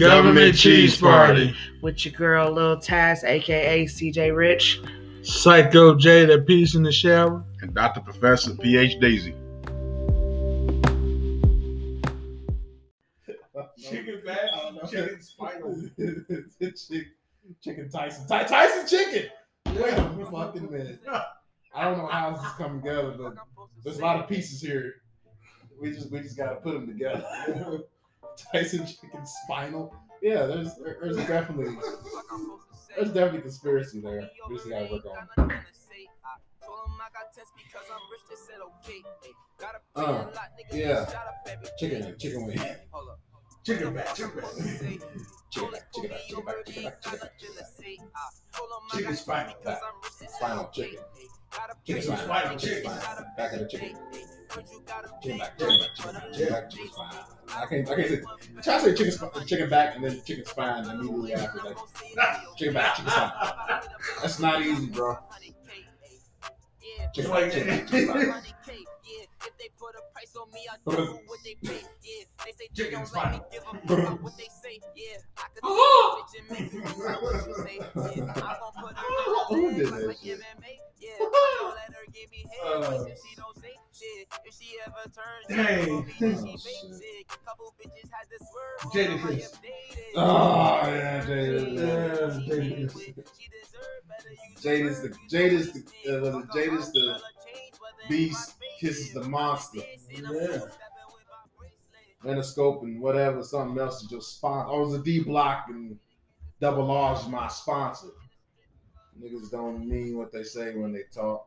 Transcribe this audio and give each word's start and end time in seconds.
Government 0.00 0.56
Cheese 0.56 0.98
Party. 0.98 1.54
with 1.82 2.06
your 2.06 2.14
girl 2.14 2.50
Lil 2.50 2.78
Taz, 2.78 3.22
aka 3.22 3.84
CJ 3.84 4.34
Rich. 4.34 4.80
Psycho 5.22 5.94
J, 5.94 6.24
that 6.24 6.46
piece 6.46 6.74
in 6.74 6.82
the 6.82 6.90
shower. 6.90 7.44
And 7.60 7.74
Dr. 7.74 8.00
Professor 8.00 8.54
P.H. 8.54 8.98
Daisy. 8.98 9.34
Chicken 13.78 14.22
back, 14.24 14.38
chicken 14.90 15.20
spinal. 15.20 15.82
chicken, 15.98 17.06
chicken 17.62 17.90
Tyson. 17.90 18.26
Ty- 18.26 18.44
Tyson 18.44 18.86
chicken. 18.86 19.30
Wait 19.66 19.92
a 19.92 20.26
fucking 20.30 20.70
minute. 20.70 21.02
I 21.74 21.84
don't 21.84 21.98
know 21.98 22.06
how 22.06 22.32
this 22.32 22.40
is 22.42 22.52
coming 22.52 22.80
together, 22.80 23.14
but 23.18 23.34
there's 23.84 23.98
a 23.98 24.02
lot 24.02 24.18
of 24.18 24.28
pieces 24.28 24.62
here. 24.62 24.94
We 25.78 25.92
just 25.92 26.10
we 26.10 26.20
just 26.20 26.36
gotta 26.38 26.56
put 26.56 26.72
them 26.72 26.86
together. 26.86 27.24
Tyson 28.52 28.86
chicken 28.86 29.26
spinal. 29.26 29.94
Yeah, 30.22 30.46
there's 30.46 30.74
there's 30.76 31.16
definitely 31.16 31.76
there's 32.96 33.12
definitely 33.12 33.40
conspiracy 33.42 34.00
there. 34.00 34.28
We 34.48 34.56
just 34.56 34.68
gotta 34.68 34.92
work 34.92 35.04
on. 35.06 35.50
Uh, 39.96 40.26
yeah. 40.72 41.06
Chicken, 41.78 42.14
chicken 42.18 42.46
wing. 42.46 42.60
Chicken 43.64 43.94
back, 43.94 44.14
chicken 44.14 44.40
back. 44.40 44.50
Chicken 45.50 45.72
back, 45.72 45.92
chicken 45.92 46.10
back, 46.10 46.20
chicken 46.28 46.44
back, 46.44 46.64
chicken 46.64 46.84
back, 46.84 47.02
chicken 47.02 47.56
back. 47.56 47.80
Chicken 48.92 49.16
spinal. 49.16 49.54
Back. 49.64 49.80
Spinal 50.28 50.70
chicken. 50.72 50.98
Chicken 51.84 52.02
spinal, 52.02 52.56
chicken 52.56 52.84
spinal. 52.84 53.24
Back 53.36 53.52
of 53.54 53.58
the 53.60 53.66
chicken. 53.66 53.96
Chicken 54.50 54.82
back, 54.84 55.20
chicken 55.22 55.38
back, 55.38 55.56
chicken 55.56 55.78
back, 55.78 56.32
chicken 56.32 56.48
back, 56.50 56.70
chicken 56.70 56.88
spine. 56.92 57.14
I 57.48 57.66
can't, 57.66 57.88
I 57.90 57.94
can't 57.94 58.08
say. 58.08 58.20
Try 58.62 58.74
to 58.74 58.80
say 58.80 58.94
chicken, 58.94 59.12
sp- 59.14 59.46
chicken 59.46 59.70
back 59.70 59.94
and 59.94 60.04
then 60.04 60.20
chicken 60.24 60.44
spine 60.44 60.84
immediately 60.86 61.34
after 61.34 61.58
that. 61.60 61.76
Chicken 62.56 62.74
back, 62.74 62.96
chicken 62.96 63.12
spine. 63.12 63.32
That's 64.22 64.40
not 64.40 64.62
easy, 64.62 64.86
bro. 64.86 65.18
Chicken 67.14 67.30
back, 67.30 67.52
chicken 67.52 67.66
back, 67.68 67.86
chicken 67.86 68.40
spine. 81.00 81.76
Chicken 82.12 82.44
spinal. 82.46 82.70
Who 82.72 82.90
did 82.90 83.00
that 83.00 83.86
shit? 83.94 84.28
Uh, 85.48 85.54
Dang. 85.54 86.04
Jadakiss. 88.92 89.58
Oh 90.16 90.80
yeah, 90.84 91.26
Jade. 91.26 91.72
Yeah, 91.72 92.30
Jadakiss. 92.46 92.94
Jade 94.62 94.86
is 94.86 95.02
the 95.02 95.16
Jade 95.28 95.52
is 95.52 95.72
the 95.72 95.80
uh, 96.08 96.20
was 96.20 96.34
it 96.36 96.52
Jade 96.54 96.72
is 96.72 96.92
the 96.92 97.20
beast 98.08 98.54
kisses 98.80 99.12
the 99.12 99.22
monster. 99.22 99.80
Yeah. 100.10 100.60
Metascope 102.24 102.82
and 102.82 103.00
whatever, 103.00 103.42
something 103.42 103.78
else 103.78 104.02
is 104.02 104.10
your 104.10 104.20
sponsor. 104.20 104.70
Oh, 104.70 104.82
it 104.82 104.86
was 104.86 104.94
a 104.94 105.02
D 105.02 105.20
block 105.20 105.66
and 105.68 105.98
double 106.60 106.90
R 106.90 107.16
is 107.16 107.26
my 107.28 107.48
sponsor. 107.48 108.08
Niggas 109.20 109.50
don't 109.50 109.86
mean 109.86 110.16
what 110.16 110.32
they 110.32 110.42
say 110.42 110.74
when 110.74 110.92
they 110.92 111.02
talk. 111.12 111.46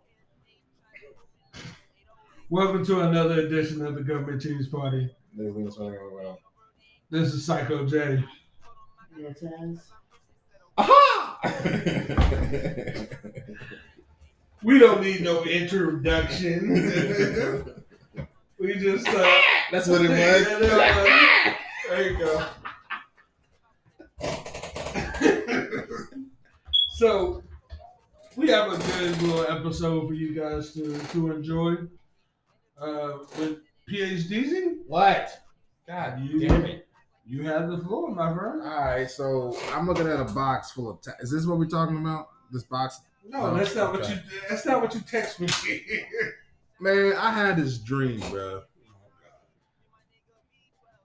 Welcome 2.49 2.85
to 2.85 3.01
another 3.01 3.41
edition 3.41 3.83
of 3.85 3.95
the 3.95 4.03
Government 4.03 4.41
Cheese 4.41 4.67
Party. 4.67 5.09
Niggas 5.37 5.55
mean 5.55 5.71
something 5.71 5.97
well. 6.13 6.39
This 7.09 7.33
is 7.33 7.45
Psycho 7.45 7.85
J. 7.87 8.23
Aha! 10.77 11.39
We 14.63 14.79
don't 14.79 15.01
need 15.01 15.21
no 15.21 15.43
introduction. 15.43 16.73
we 18.59 18.75
just 18.75 19.07
uh, 19.07 19.39
That's 19.71 19.87
what 19.87 20.01
it 20.05 20.11
Yeah, 20.11 20.37
was. 20.37 20.47
that 20.69 21.03
was- 21.03 21.53
there 21.89 22.11
you 22.11 22.17
go. 22.17 22.45
so 26.95 27.42
we 28.35 28.49
have 28.49 28.71
a 28.73 28.77
good 28.77 29.21
little 29.21 29.45
episode 29.45 30.07
for 30.07 30.13
you 30.13 30.33
guys 30.39 30.73
to, 30.73 30.97
to 30.97 31.31
enjoy. 31.31 31.75
Uh, 32.79 33.19
with 33.39 33.59
PhDZ, 33.89 34.77
What? 34.87 35.29
God 35.87 36.21
you 36.21 36.47
damn 36.47 36.65
it. 36.65 36.87
you 37.25 37.43
have 37.43 37.69
the 37.69 37.77
floor, 37.77 38.09
my 38.13 38.33
friend. 38.33 38.61
All 38.61 38.85
right, 38.85 39.09
so 39.09 39.55
I'm 39.71 39.85
looking 39.87 40.07
at 40.07 40.19
a 40.19 40.25
box 40.25 40.71
full 40.71 40.89
of. 40.89 41.01
Ta- 41.01 41.11
is 41.19 41.31
this 41.31 41.45
what 41.45 41.59
we're 41.59 41.67
talking 41.67 41.97
about? 41.97 42.29
This 42.51 42.63
box? 42.63 43.01
No, 43.27 43.53
that's 43.55 43.75
not 43.75 43.93
what 43.93 44.09
you. 44.09 44.15
That's 44.49 44.65
not 44.65 44.81
what 44.81 44.93
you 44.95 45.01
text 45.01 45.39
me. 45.39 45.47
Man, 46.79 47.13
I 47.17 47.31
had 47.31 47.57
this 47.57 47.77
dream, 47.77 48.19
bro. 48.31 48.63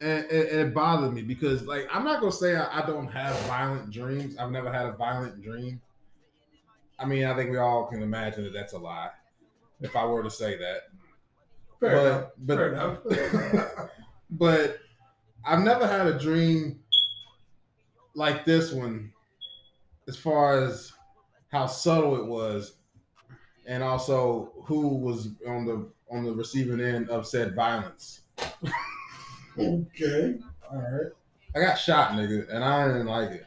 And 0.00 0.24
it, 0.30 0.52
it 0.52 0.74
bothered 0.74 1.12
me 1.12 1.22
because, 1.22 1.66
like, 1.66 1.88
I'm 1.92 2.04
not 2.04 2.20
gonna 2.20 2.32
say 2.32 2.56
I, 2.56 2.82
I 2.82 2.86
don't 2.86 3.08
have 3.08 3.36
violent 3.42 3.90
dreams. 3.90 4.36
I've 4.38 4.50
never 4.52 4.72
had 4.72 4.86
a 4.86 4.92
violent 4.92 5.42
dream. 5.42 5.80
I 6.98 7.04
mean, 7.04 7.24
I 7.24 7.34
think 7.36 7.50
we 7.50 7.58
all 7.58 7.86
can 7.86 8.02
imagine 8.02 8.44
that 8.44 8.52
that's 8.52 8.72
a 8.72 8.78
lie. 8.78 9.10
If 9.80 9.94
I 9.94 10.04
were 10.04 10.22
to 10.22 10.30
say 10.30 10.56
that, 10.58 10.82
Fair 11.80 11.94
But- 11.94 12.06
enough. 12.06 12.30
but- 12.38 12.56
Fair 12.56 13.50
enough. 13.50 13.90
but 14.30 14.78
I've 15.44 15.60
never 15.62 15.86
had 15.86 16.06
a 16.08 16.18
dream 16.18 16.80
like 18.14 18.44
this 18.44 18.72
one, 18.72 19.12
as 20.08 20.16
far 20.16 20.58
as 20.60 20.92
how 21.52 21.66
subtle 21.66 22.16
it 22.16 22.26
was, 22.26 22.74
and 23.66 23.82
also 23.82 24.52
who 24.64 24.88
was 24.96 25.28
on 25.46 25.64
the 25.66 25.88
on 26.10 26.24
the 26.24 26.32
receiving 26.32 26.80
end 26.80 27.08
of 27.10 27.26
said 27.26 27.54
violence. 27.54 28.22
okay. 29.58 30.38
All 30.70 30.78
right. 30.78 31.12
I 31.54 31.60
got 31.60 31.76
shot, 31.76 32.12
nigga, 32.12 32.52
and 32.52 32.64
I 32.64 32.86
didn't 32.88 33.06
like 33.06 33.30
it. 33.30 33.46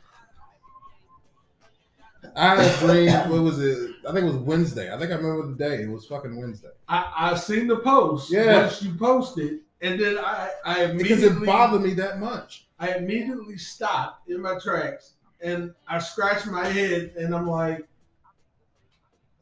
I 2.35 2.55
had 2.55 2.59
a 2.59 2.77
dream. 2.79 3.31
What 3.31 3.41
was 3.41 3.59
it? 3.59 3.91
I 4.07 4.13
think 4.13 4.23
it 4.25 4.33
was 4.33 4.37
Wednesday. 4.37 4.93
I 4.93 4.97
think 4.97 5.11
I 5.11 5.15
remember 5.15 5.47
the 5.47 5.55
day. 5.55 5.83
It 5.83 5.89
was 5.89 6.05
fucking 6.05 6.39
Wednesday. 6.39 6.69
I 6.87 7.11
I 7.15 7.35
seen 7.35 7.67
the 7.67 7.77
post. 7.77 8.31
Yeah. 8.31 8.63
Once 8.63 8.81
you 8.81 8.93
posted, 8.95 9.59
and 9.81 9.99
then 9.99 10.17
I 10.17 10.49
I 10.65 10.87
Because 10.87 11.23
it 11.23 11.45
bothered 11.45 11.81
me 11.81 11.93
that 11.95 12.19
much. 12.19 12.67
I 12.79 12.93
immediately 12.93 13.57
stopped 13.57 14.29
in 14.29 14.41
my 14.41 14.57
tracks 14.59 15.13
and 15.41 15.73
I 15.87 15.99
scratched 15.99 16.47
my 16.47 16.65
head 16.65 17.13
and 17.17 17.35
I'm 17.35 17.47
like, 17.47 17.87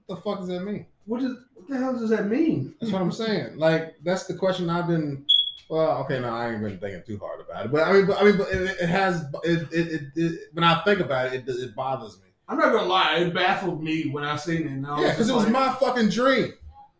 What 0.06 0.16
the 0.16 0.22
fuck 0.22 0.40
does 0.40 0.48
that 0.48 0.62
mean? 0.62 0.86
what 1.10 1.24
is 1.24 1.36
what 1.56 1.68
the 1.68 1.78
hell 1.78 1.94
does 1.94 2.12
that 2.12 2.28
mean? 2.28 2.76
That's 2.80 2.94
what 2.94 3.02
I'm 3.02 3.12
saying. 3.12 3.58
Like 3.58 3.96
that's 4.04 4.26
the 4.26 4.36
question 4.36 4.70
I've 4.70 4.88
been. 4.88 5.26
Well, 5.68 5.98
okay, 6.04 6.20
no, 6.20 6.30
I 6.30 6.52
ain't 6.52 6.62
been 6.62 6.80
thinking 6.80 7.04
too 7.06 7.20
hard 7.20 7.42
about 7.42 7.66
it, 7.66 7.72
but 7.72 7.88
I 7.88 7.94
mean, 7.94 8.06
but 8.08 8.20
I 8.20 8.24
mean, 8.24 8.38
but 8.38 8.48
it, 8.50 8.78
it 8.82 8.90
has. 8.90 9.26
It, 9.44 9.72
it, 9.72 9.92
it, 9.92 10.02
it 10.16 10.40
when 10.54 10.64
I 10.64 10.84
think 10.84 11.00
about 11.00 11.34
it, 11.34 11.48
it, 11.48 11.50
it 11.50 11.76
bothers 11.76 12.18
me. 12.18 12.29
I'm 12.50 12.58
not 12.58 12.74
gonna 12.74 12.88
lie, 12.88 13.18
it 13.18 13.34
baffled 13.34 13.82
me 13.84 14.10
when 14.10 14.24
I 14.24 14.36
seen 14.36 14.68
it. 14.68 14.86
I 14.90 15.02
Yeah, 15.02 15.12
because 15.12 15.30
it 15.30 15.34
was 15.36 15.44
like- 15.46 15.54
my 15.54 15.74
fucking 15.76 16.10
dream. 16.10 16.54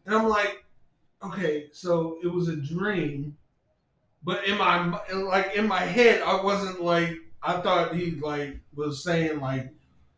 and 0.06 0.16
I'm 0.16 0.28
like, 0.30 0.64
okay, 1.24 1.68
so 1.74 2.18
it 2.24 2.28
was 2.28 2.48
a 2.50 2.56
dream, 2.56 3.36
but 4.24 4.46
in 4.46 4.58
my 4.58 5.00
like 5.12 5.56
in 5.56 5.68
my 5.68 5.80
head, 5.82 6.22
I 6.22 6.42
wasn't 6.42 6.82
like 6.84 7.18
I 7.42 7.60
thought 7.62 7.96
he 7.96 8.12
like 8.12 8.60
was 8.76 9.04
saying 9.04 9.40
like 9.40 9.70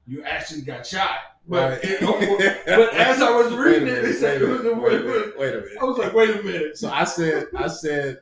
you 0.05 0.23
actually 0.23 0.61
got 0.63 0.85
shot, 0.85 1.17
but 1.47 1.71
Right. 1.71 1.79
it, 1.83 1.99
oh, 2.01 2.19
but 2.65 2.93
as 2.93 3.21
I 3.21 3.29
was 3.31 3.53
reading 3.53 3.87
it, 3.87 4.01
minute, 4.03 4.15
said 4.17 4.41
wait 4.41 4.49
it 4.49 4.49
a 4.49 4.51
was 4.51 4.59
a 4.59 4.63
minute, 4.63 4.81
wait 4.83 4.93
a 4.93 5.03
minute, 5.05 5.39
wait 5.39 5.53
a 5.53 5.57
minute. 5.61 5.77
I 5.79 5.83
was 5.85 5.97
like, 5.97 6.13
wait 6.13 6.29
a 6.39 6.43
minute. 6.43 6.77
So 6.77 6.89
I 6.89 7.03
said, 7.05 7.47
I 7.55 7.67
said, 7.67 8.19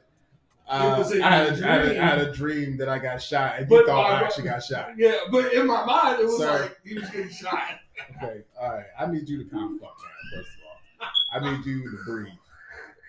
uh, 0.70 1.04
a 1.04 1.24
I, 1.24 1.30
had, 1.30 1.64
I, 1.64 1.76
had, 1.76 1.88
dream. 1.88 2.02
I 2.02 2.06
had 2.06 2.20
a 2.20 2.32
dream 2.32 2.78
that 2.78 2.90
I 2.90 3.00
got 3.00 3.22
shot, 3.22 3.56
and 3.58 3.70
you 3.70 3.78
But 3.78 3.88
thought 3.88 4.12
I 4.12 4.24
actually 4.24 4.44
got 4.46 4.64
shot. 4.64 4.92
Yeah, 4.98 5.16
but 5.32 5.54
in 5.54 5.66
my 5.66 5.84
mind, 5.86 6.22
it 6.22 6.26
was 6.26 6.38
Sir. 6.38 6.62
like 6.62 6.78
he 6.84 6.96
was 6.96 7.10
getting 7.10 7.30
shot. 7.30 7.60
Okay, 8.16 8.44
all 8.60 8.76
right. 8.76 8.86
I 8.98 9.08
need 9.08 9.28
you 9.28 9.44
to 9.44 9.50
calm 9.50 9.78
fuck 9.78 9.98
down. 9.98 10.42
First 10.42 10.52
of 10.58 11.42
all, 11.42 11.50
I 11.50 11.52
need 11.52 11.66
you 11.66 11.84
to 11.92 11.98
breathe 12.06 12.32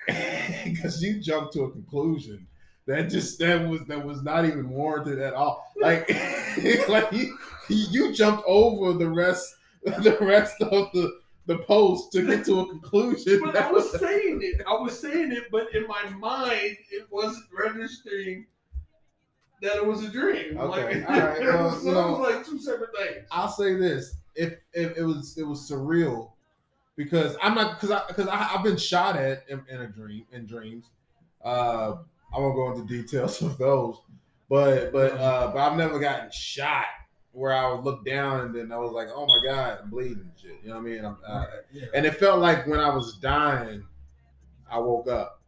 because 0.65 1.01
you 1.01 1.21
jumped 1.21 1.53
to 1.53 1.63
a 1.63 1.71
conclusion 1.71 2.45
that 2.87 3.09
just 3.09 3.39
that 3.39 3.69
was 3.69 3.83
that 3.87 4.05
was 4.05 4.23
not 4.23 4.47
even 4.47 4.69
warranted 4.69 5.21
at 5.21 5.33
all. 5.33 5.73
Like, 5.81 6.11
like 6.89 7.13
you, 7.13 7.37
you 7.69 8.13
jumped 8.13 8.43
over 8.47 8.93
the 8.93 9.09
rest 9.09 9.55
the 9.85 10.17
rest 10.21 10.61
of 10.61 10.91
the 10.93 11.20
the 11.51 11.59
post 11.65 12.13
to 12.13 12.25
get 12.25 12.45
to 12.45 12.61
a 12.61 12.67
conclusion. 12.69 13.41
But 13.45 13.57
I 13.57 13.73
was 13.73 13.91
saying 13.99 14.39
it. 14.41 14.63
I 14.69 14.73
was 14.75 14.97
saying 14.99 15.33
it, 15.33 15.51
but 15.51 15.75
in 15.75 15.85
my 15.89 16.09
mind, 16.11 16.77
it 16.93 17.09
wasn't 17.11 17.47
registering 17.53 18.47
that 19.61 19.75
it 19.77 19.85
was 19.85 20.05
a 20.05 20.09
dream. 20.09 20.57
Okay, 20.59 21.01
Like, 21.01 21.11
all 21.11 21.19
right, 21.27 21.41
well, 21.45 21.73
so 21.73 21.83
you 21.85 21.91
it 21.91 21.95
know- 21.95 22.13
was 22.19 22.35
like 22.35 22.47
two 22.47 22.59
separate 22.61 22.91
things. 22.97 23.27
I'll 23.33 23.49
say 23.49 23.75
this: 23.75 24.15
if, 24.37 24.61
if 24.75 24.97
it 24.97 25.03
was 25.03 25.37
it 25.39 25.43
was 25.43 25.69
surreal, 25.69 26.31
because 26.97 27.37
I'm 27.43 27.57
not 27.57 27.81
because 27.81 27.91
I 27.91 28.07
because 28.07 28.29
I, 28.29 28.55
I've 28.55 28.63
been 28.63 28.77
shot 28.77 29.17
at 29.17 29.43
in, 29.49 29.61
in 29.69 29.81
a 29.81 29.89
dream 29.89 30.25
in 30.33 30.47
dreams. 30.47 30.87
Uh, 31.45 31.97
I 32.33 32.39
won't 32.39 32.55
go 32.55 32.71
into 32.73 32.87
details 32.87 33.43
of 33.49 33.59
those, 33.59 33.97
But 34.49 34.93
but 34.93 35.15
uh, 35.15 35.51
but 35.53 35.59
I've 35.59 35.77
never 35.77 35.99
gotten 35.99 36.31
shot 36.31 36.85
where 37.33 37.53
I 37.53 37.73
would 37.73 37.85
look 37.85 38.05
down 38.05 38.41
and 38.41 38.55
then 38.55 38.73
I 38.73 38.77
was 38.77 38.93
like, 38.93 39.09
oh 39.15 39.27
my 39.27 39.51
god, 39.53 39.79
I'm 39.83 39.91
bleeding 39.91 40.19
and 40.21 40.33
shit. 40.41 40.57
You 40.63 40.71
know 40.71 40.77
what 40.77 40.81
I 40.81 40.85
mean? 40.85 41.05
I'm, 41.05 41.17
uh, 41.27 41.45
Yeah. 41.73 41.87
and 41.95 42.05
it 42.05 42.17
felt 42.17 42.41
like 42.41 42.67
when 42.67 42.81
I 42.81 42.93
was 42.95 43.19
dying, 43.19 43.85
I 44.71 44.79
woke 44.79 45.09
up. 45.09 45.41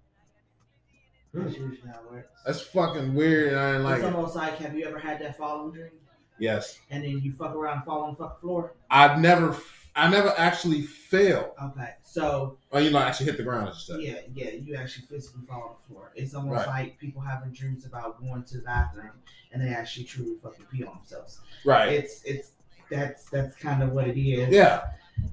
That's 1.34 1.56
usually 1.56 1.78
how 1.90 2.00
it 2.00 2.12
works. 2.12 2.28
That's 2.46 2.60
fucking 2.60 3.14
weird. 3.14 3.54
I 3.54 3.72
didn't 3.72 3.84
like 3.84 3.98
it's 4.00 4.04
it. 4.06 4.14
almost 4.14 4.36
like, 4.36 4.56
have 4.58 4.74
you 4.76 4.84
ever 4.86 4.98
had 4.98 5.18
that 5.20 5.36
falling 5.38 5.72
dream? 5.72 5.90
Yes, 6.38 6.78
And 6.90 7.04
then 7.04 7.20
you 7.22 7.32
fuck 7.32 7.54
around, 7.54 7.76
and 7.78 7.84
fall 7.84 8.02
on 8.02 8.10
the 8.10 8.16
fucking 8.16 8.40
floor? 8.40 8.74
I've 8.90 9.20
never, 9.20 9.56
I 9.94 10.08
never 10.08 10.32
actually 10.38 10.82
fell. 10.82 11.54
Okay, 11.62 11.90
so 12.02 12.56
Or 12.70 12.80
you 12.80 12.90
know, 12.90 12.98
I 12.98 13.02
actually 13.08 13.26
hit 13.26 13.36
the 13.36 13.42
ground. 13.42 13.72
Yeah, 13.98 14.14
yeah, 14.34 14.50
you 14.50 14.74
actually 14.74 15.06
physically 15.06 15.42
fall 15.46 15.62
on 15.62 15.74
the 15.82 15.94
floor. 15.94 16.12
It's 16.14 16.34
almost 16.34 16.66
Right. 16.66 16.84
like 16.84 16.98
people 16.98 17.20
having 17.20 17.52
dreams 17.52 17.84
about 17.84 18.18
going 18.20 18.42
to 18.44 18.56
the 18.58 18.62
bathroom 18.64 19.10
and 19.52 19.60
they 19.62 19.68
actually 19.74 20.04
truly 20.04 20.36
fucking 20.42 20.64
pee 20.72 20.84
on 20.84 20.94
themselves. 20.96 21.40
Right. 21.64 21.92
It's 21.92 22.22
it's 22.24 22.52
that's 22.90 23.28
that's 23.30 23.54
kind 23.56 23.82
of 23.82 23.92
what 23.92 24.08
it 24.08 24.18
is. 24.18 24.48
Yeah. 24.48 24.82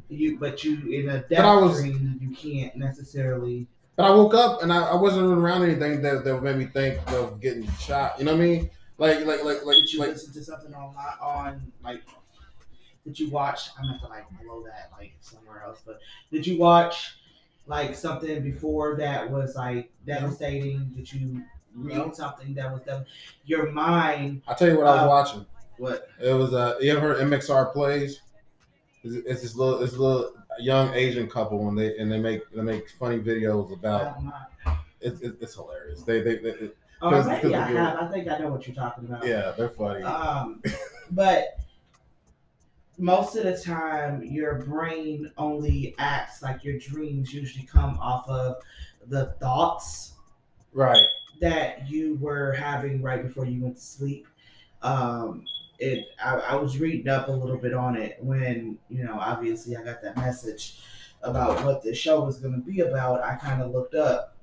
You 0.10 0.38
but 0.38 0.64
you 0.64 0.74
in 0.92 1.10
a 1.10 1.20
But 1.20 1.30
death 1.30 1.46
I 1.46 1.56
was- 1.56 1.80
dream 1.82 2.18
you 2.22 2.36
can't 2.36 2.76
necessarily 2.76 3.66
But 3.96 4.06
I 4.06 4.10
woke 4.12 4.34
up 4.34 4.62
and 4.62 4.72
I, 4.74 4.82
I 4.92 4.96
wasn't 4.96 5.28
around 5.32 5.64
anything 5.64 6.02
that, 6.02 6.24
that 6.26 6.42
made 6.44 6.58
me 6.58 6.66
think 6.66 7.00
of 7.14 7.40
getting 7.42 7.70
shot. 7.74 8.20
You 8.20 8.26
know 8.26 8.34
what 8.36 8.42
I 8.42 8.46
mean? 8.46 8.70
Like 8.98 9.26
like 9.26 9.44
like 9.46 9.64
like 9.66 9.76
did 9.78 9.94
you 9.94 10.00
like 10.00 10.10
listen 10.10 10.34
to 10.34 10.44
something 10.44 10.74
on 10.74 10.94
on 11.22 11.72
like 11.82 12.02
did 13.10 13.20
you 13.20 13.30
watch 13.32 13.70
I'm 13.78 13.86
gonna 13.86 13.94
have 13.94 14.02
to 14.04 14.08
like 14.08 14.26
blow 14.44 14.64
that 14.64 14.92
like 14.98 15.14
somewhere 15.20 15.64
else, 15.66 15.80
but 15.84 16.00
did 16.32 16.46
you 16.46 16.60
watch 16.60 17.16
like 17.66 17.96
something 17.96 18.44
before 18.44 18.96
that 18.98 19.30
was 19.32 19.56
like 19.56 19.92
devastating? 20.06 20.92
Did 20.96 21.12
you 21.12 21.42
read 21.76 21.98
No. 21.98 22.12
something 22.12 22.54
that 22.54 22.72
was 22.72 22.82
dev- 22.84 23.06
your 23.46 23.72
mind 23.72 24.44
I'll 24.48 24.54
tell 24.56 24.68
you 24.70 24.78
what 24.78 24.86
I 24.88 24.92
was 24.94 25.04
Uh, 25.04 25.08
watching. 25.08 25.46
what 25.78 26.08
It 26.22 26.34
was 26.34 26.54
uh 26.54 26.78
you 26.80 26.96
ever 26.96 27.16
heard 27.16 27.18
MXR 27.28 27.74
plays? 27.74 28.22
It's, 29.04 29.16
it's 29.26 29.42
this 29.42 29.56
little 29.56 29.82
it's 29.82 29.96
a 29.96 30.00
little 30.02 30.34
young 30.60 30.94
Asian 30.94 31.28
couple 31.28 31.68
and 31.70 31.78
they 31.80 31.98
and 31.98 32.12
they 32.12 32.20
make 32.20 32.42
they 32.52 32.62
make 32.62 32.90
funny 32.92 33.18
videos 33.20 33.74
about 33.74 34.16
don't 34.22 34.34
it's 35.02 35.22
it's, 35.22 35.56
hilarious. 35.56 36.04
They 36.04 36.22
they, 36.22 36.36
they 36.38 36.50
it- 36.50 36.78
'Cause- 37.00 37.28
maybe 37.28 37.56
I 37.56 37.66
have. 37.72 37.96
I 37.98 38.08
think 38.12 38.28
I 38.28 38.38
know 38.40 38.50
what 38.50 38.68
you're 38.68 38.76
talking 38.76 39.06
about. 39.06 39.26
yeah 39.26 39.52
they're 39.58 39.70
funny. 39.70 40.04
Um, 40.04 40.62
but 41.12 41.58
most 43.00 43.36
of 43.36 43.44
the 43.44 43.58
time, 43.58 44.24
your 44.24 44.56
brain 44.64 45.32
only 45.38 45.96
acts 45.98 46.42
like 46.42 46.64
your 46.64 46.78
dreams 46.78 47.34
usually 47.34 47.66
come 47.66 47.98
off 48.00 48.28
of 48.30 48.58
the 49.08 49.34
thoughts 49.40 50.14
right. 50.74 51.04
that 51.40 51.90
you 51.90 52.16
were 52.16 52.52
having 52.54 53.02
right 53.02 53.24
before 53.24 53.46
you 53.46 53.62
went 53.62 53.78
to 53.78 53.82
sleep. 53.82 54.28
Um, 54.82 55.46
it. 55.80 56.08
I, 56.24 56.36
I 56.36 56.56
was 56.56 56.78
reading 56.78 57.08
up 57.08 57.30
a 57.30 57.32
little 57.32 57.58
bit 57.58 57.74
on 57.74 57.96
it 57.96 58.18
when 58.22 58.78
you 58.90 59.04
know, 59.04 59.18
obviously, 59.20 59.76
I 59.76 59.84
got 59.84 60.02
that 60.02 60.18
message 60.18 60.82
about 61.24 61.64
what 61.66 61.82
the 61.82 61.94
show 61.94 62.24
was 62.24 62.40
going 62.40 62.54
to 62.54 62.60
be 62.60 62.82
about. 62.82 63.24
I 63.24 63.36
kind 63.36 63.62
of 63.62 63.72
looked 63.72 63.96
up 63.96 64.36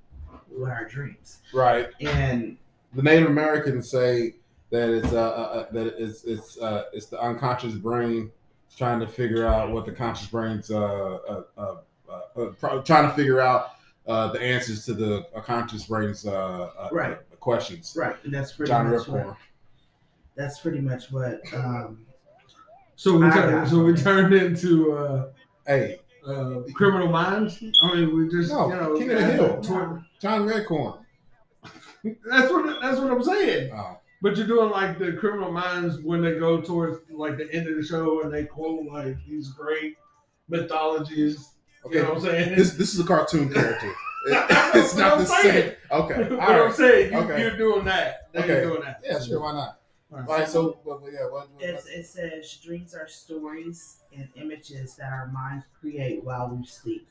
what 0.49 0.70
our 0.70 0.87
dreams 0.87 1.41
Right. 1.53 1.88
and 2.00 2.56
The 2.94 3.03
Native 3.03 3.29
Americans 3.29 3.91
say 3.91 4.35
that 4.70 4.91
it's 4.91 5.12
uh, 5.12 5.20
uh 5.20 5.31
uh, 5.31 5.67
that 5.73 5.87
it's 5.99 6.25
it's 6.25 6.58
uh 6.58 6.85
it's 6.93 7.06
the 7.06 7.20
unconscious 7.20 7.75
brain 7.75 8.31
trying 8.76 9.00
to 9.00 9.06
figure 9.06 9.46
out 9.46 9.70
what 9.70 9.84
the 9.86 9.92
conscious 9.92 10.28
brain's 10.28 10.70
uh 10.70 10.78
uh, 10.84 11.42
uh, 11.56 11.76
uh, 12.08 12.40
uh 12.40 12.46
pro- 12.58 12.82
trying 12.82 13.08
to 13.08 13.14
figure 13.14 13.40
out 13.40 13.70
uh 14.06 14.28
the 14.32 14.40
answers 14.40 14.84
to 14.86 14.94
the 14.94 15.26
uh, 15.34 15.40
conscious 15.40 15.84
brain's 15.86 16.26
uh, 16.26 16.70
uh 16.78 16.88
Right. 16.92 17.18
questions. 17.40 17.94
right. 17.98 18.16
And 18.24 18.32
that's 18.34 18.52
pretty 18.52 18.70
John 18.70 18.90
much 18.90 19.08
what. 19.08 19.36
That's 20.36 20.58
pretty 20.60 20.80
much 20.80 21.10
what. 21.10 21.40
Um, 21.54 22.06
So 22.96 23.16
we 23.18 23.26
I 23.26 23.30
turned, 23.30 23.50
got 23.64 23.68
so 23.68 23.82
we 23.84 23.94
turned 23.94 24.34
into 24.34 24.92
uh, 24.92 25.28
Hey, 25.66 26.00
uh, 26.26 26.60
criminal 26.74 27.08
minds. 27.08 27.62
I 27.82 27.94
mean, 27.94 28.16
we 28.16 28.28
just 28.28 28.50
No, 28.52 28.69
you 28.69 28.74
know 28.76 28.94
King 28.98 29.10
of 29.12 29.19
the 29.19 29.24
Hill. 29.32 29.60
toward- 29.62 30.02
John 30.20 30.46
Redcorn. 30.48 30.98
that's 32.30 32.50
what 32.52 32.80
that's 32.82 32.98
what 33.00 33.10
I'm 33.12 33.22
saying. 33.22 33.72
Oh, 33.74 33.98
But 34.26 34.37
you're 34.37 34.46
doing 34.49 34.70
like 34.70 34.99
the 34.99 35.12
criminal 35.12 35.52
minds 35.52 36.00
when 36.00 36.20
they 36.20 36.34
go 36.37 36.61
towards 36.61 36.99
like 37.11 37.37
the 37.37 37.49
end 37.55 37.69
of 37.69 37.76
the 37.76 37.84
show 37.84 38.23
and 38.23 38.34
they 38.34 38.44
quote 38.44 38.84
like 38.87 39.17
these 39.25 39.50
great 39.50 39.96
mythologies. 40.49 41.50
okay. 41.84 41.99
You 41.99 42.02
know 42.02 42.08
what 42.08 42.19
I'm 42.19 42.25
saying? 42.25 42.56
This 42.56 42.73
this 42.73 42.93
is 42.94 42.99
a 43.00 43.05
cartoon 43.05 43.52
character. 43.52 43.93
It- 44.28 44.44
it's 44.75 44.94
what 44.94 45.00
not 45.00 45.12
I'm 45.12 45.19
the 45.20 45.26
saying. 45.26 45.69
same. 45.69 45.75
Okay. 45.93 46.23
what 46.34 46.40
All 46.40 46.50
I'm 46.50 46.61
right. 46.67 46.75
saying, 46.75 47.12
you, 47.12 47.19
Okay. 47.20 47.40
you're 47.40 47.56
doing 47.56 47.84
that. 47.84 48.28
Now 48.34 48.40
Okay. 48.40 48.49
You're 48.55 48.70
doing 48.70 48.82
that. 48.82 49.00
Yeah, 49.05 49.20
sure. 49.20 49.40
Why 49.40 49.52
not? 49.52 49.78
All 50.11 50.19
All 50.19 50.25
right. 50.25 50.29
right. 50.40 50.49
So, 50.49 50.79
well, 50.84 51.00
yeah. 51.05 51.31
What, 51.31 51.49
what, 51.52 51.62
It's, 51.62 51.87
it 51.87 52.06
says 52.06 52.58
dreams 52.64 52.93
are 52.93 53.06
stories 53.06 53.99
and 54.12 54.29
images 54.34 54.96
that 54.96 55.12
our 55.12 55.29
minds 55.29 55.64
create 55.81 56.25
while 56.25 56.49
we 56.49 56.67
sleep. 56.67 57.06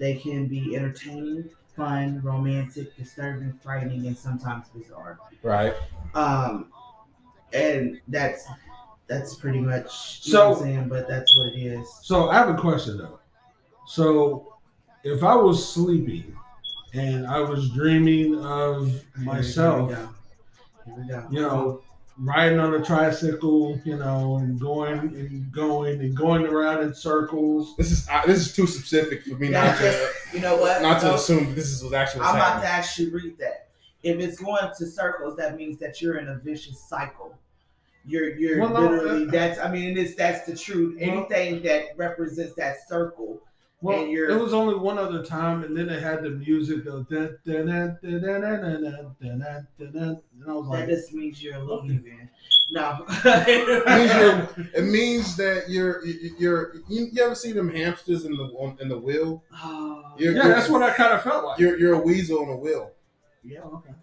They 0.00 0.16
can 0.16 0.48
be 0.48 0.74
entertaining, 0.74 1.48
fun, 1.78 2.20
romantic, 2.22 2.94
disturbing, 2.96 3.52
frightening, 3.62 4.06
and 4.06 4.18
sometimes 4.18 4.66
bizarre. 4.68 5.18
right. 5.42 5.72
Um, 6.14 6.70
and 7.54 7.98
that's 8.08 8.46
that's 9.06 9.36
pretty 9.36 9.60
much 9.60 10.20
you 10.24 10.32
So- 10.32 10.38
know 10.38 10.48
what 10.50 10.58
I'm 10.58 10.62
saying, 10.64 10.88
but 10.88 11.08
that's 11.08 11.34
what 11.38 11.46
it 11.54 11.56
is. 11.58 11.88
So 12.02 12.28
I 12.28 12.34
have 12.34 12.50
a 12.50 12.56
question 12.58 12.98
though. 12.98 13.20
So 13.86 14.54
if 15.04 15.22
I 15.24 15.34
was 15.34 15.66
sleeping 15.72 16.36
and 16.92 17.26
I 17.26 17.40
was 17.40 17.70
dreaming 17.70 18.44
of 18.44 19.02
myself, 19.16 19.88
Here 19.88 19.98
we 19.98 20.02
go. 20.02 20.08
Here 20.84 20.94
we 20.96 21.08
go. 21.08 21.26
you 21.30 21.40
know, 21.40 21.80
riding 22.20 22.58
on 22.58 22.74
a 22.74 22.84
tricycle, 22.84 23.80
you 23.84 23.96
know, 23.96 24.36
and 24.38 24.58
going 24.60 24.98
and 24.98 25.52
going 25.52 26.00
and 26.00 26.16
going 26.16 26.46
around 26.46 26.82
in 26.82 26.94
circles. 26.94 27.76
This 27.76 27.90
is 27.92 28.08
uh, 28.10 28.22
this 28.26 28.38
is 28.38 28.54
too 28.54 28.66
specific 28.66 29.22
for 29.24 29.36
me 29.36 29.50
Yeah, 29.50 29.64
not 29.64 29.76
to 29.78 29.82
just- 29.82 30.34
you 30.34 30.40
know 30.40 30.56
what? 30.56 30.82
not 30.82 31.00
to 31.00 31.06
No. 31.08 31.14
assume 31.14 31.54
this 31.54 31.68
is 31.70 31.82
what's 31.82 31.94
actually 31.94 32.22
I'm 32.22 32.36
about 32.36 32.60
to 32.62 32.68
actually 32.68 33.10
read 33.10 33.38
that. 33.38 33.68
If 34.02 34.18
it's 34.20 34.38
going 34.40 34.62
to 34.78 34.86
circles, 34.86 35.36
that 35.36 35.56
means 35.56 35.78
that 35.78 36.00
you're 36.00 36.18
in 36.18 36.28
a 36.28 36.36
vicious 36.38 36.80
cycle. 36.88 37.34
You're 38.06 38.30
you're 38.36 38.60
Well, 38.60 38.70
no, 38.70 38.80
literally 38.80 39.28
uh, 39.28 39.30
that's 39.30 39.58
I 39.58 39.70
mean 39.70 39.96
it's 39.98 40.14
that's 40.14 40.46
the 40.46 40.56
truth. 40.56 40.98
Well- 41.00 41.10
Anything 41.10 41.62
that 41.64 41.96
represents 41.96 42.54
that 42.54 42.88
circle. 42.88 43.40
Well, 43.80 44.00
And 44.02 44.10
you're- 44.10 44.34
it 44.34 44.40
was 44.42 44.52
only 44.52 44.74
one 44.74 44.98
other 44.98 45.24
time, 45.24 45.62
and 45.62 45.76
then 45.76 45.86
they 45.86 46.00
had 46.00 46.24
the 46.24 46.30
music 46.30 46.84
of 46.86 47.08
da, 47.08 47.28
da, 47.46 47.62
da, 47.62 47.86
da, 48.02 48.18
da, 48.18 48.18
da, 48.18 48.38
da, 48.38 48.76
da, 48.76 48.76
da, 48.76 49.36
da, 49.36 49.60
da, 49.78 49.86
da, 49.86 50.14
and 50.40 50.44
I 50.48 50.52
was 50.52 50.64
That 50.64 50.78
like, 50.80 50.88
just 50.88 51.12
means 51.14 51.40
you're 51.40 51.54
a 51.54 51.62
loony 51.62 51.98
man. 52.04 52.28
No. 52.72 53.04
It 53.24 53.86
means 53.86 53.86
that 53.86 54.18
you're- 54.56 54.68
It 54.74 54.82
means 54.84 55.36
that 55.36 55.70
you're 55.70 56.04
you- 56.04 56.34
you're 56.38 56.74
you, 56.88 57.06
you 57.12 57.22
ever 57.22 57.34
see 57.36 57.52
them 57.52 57.68
hamsters 57.70 58.24
in 58.24 58.32
the 58.32 58.76
in 58.80 58.88
the 58.88 58.98
wheel? 58.98 59.44
Oh, 59.54 60.12
You're- 60.18 60.34
yeah, 60.34 60.48
that's 60.48 60.68
what 60.68 60.82
I 60.82 60.92
kind 60.92 61.12
of 61.12 61.22
felt 61.22 61.44
like. 61.44 61.60
You're 61.60 61.78
you're 61.78 61.94
a 61.94 62.00
weasel 62.00 62.42
in 62.42 62.48
a 62.50 62.56
wheel. 62.56 62.90
yeah. 63.44 63.60
okay. 63.60 63.94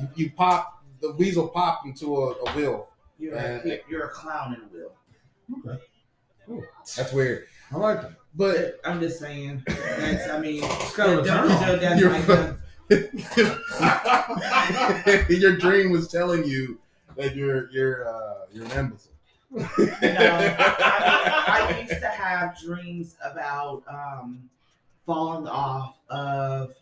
You, 0.00 0.08
you 0.16 0.30
pop 0.32 0.82
the 1.00 1.12
weasel 1.12 1.48
pop 1.48 1.86
into 1.86 2.16
a, 2.16 2.32
a 2.32 2.52
wheel. 2.56 2.88
You're 3.18 3.38
Uh, 3.38 3.60
a, 3.64 3.80
you're 3.88 4.06
a 4.06 4.10
clown 4.10 4.54
in 4.54 4.60
a 4.62 4.66
wheel. 4.66 4.92
Okay. 5.68 6.62
That's 6.96 7.12
weird. 7.12 7.46
I 7.72 7.76
like 7.76 8.02
that. 8.02 8.12
But 8.34 8.80
I'm 8.84 9.00
just 9.00 9.18
saying. 9.18 9.62
That's 9.66 10.28
I 10.28 10.38
mean. 10.40 10.62
It's 10.64 10.94
kind 10.96 11.12
of 11.12 11.18
a 11.20 11.22
that- 11.22 11.60
turn 11.66 11.80
that's 11.80 12.00
You're 12.00 12.10
like 12.12 12.24
fu- 12.24 12.56
your 15.34 15.56
dream 15.56 15.90
was 15.90 16.08
telling 16.08 16.44
you 16.44 16.78
that 17.16 17.34
you're 17.36 17.70
you're 17.70 18.08
uh, 18.08 18.34
you're 18.52 18.64
an 18.66 18.70
imbecile. 18.72 19.12
No, 19.52 19.66
I, 19.78 21.72
I 21.72 21.80
used 21.88 22.00
to 22.00 22.08
have 22.08 22.58
dreams 22.60 23.16
about 23.24 23.82
um, 23.88 24.48
falling 25.06 25.46
off 25.48 25.96
of 26.08 26.72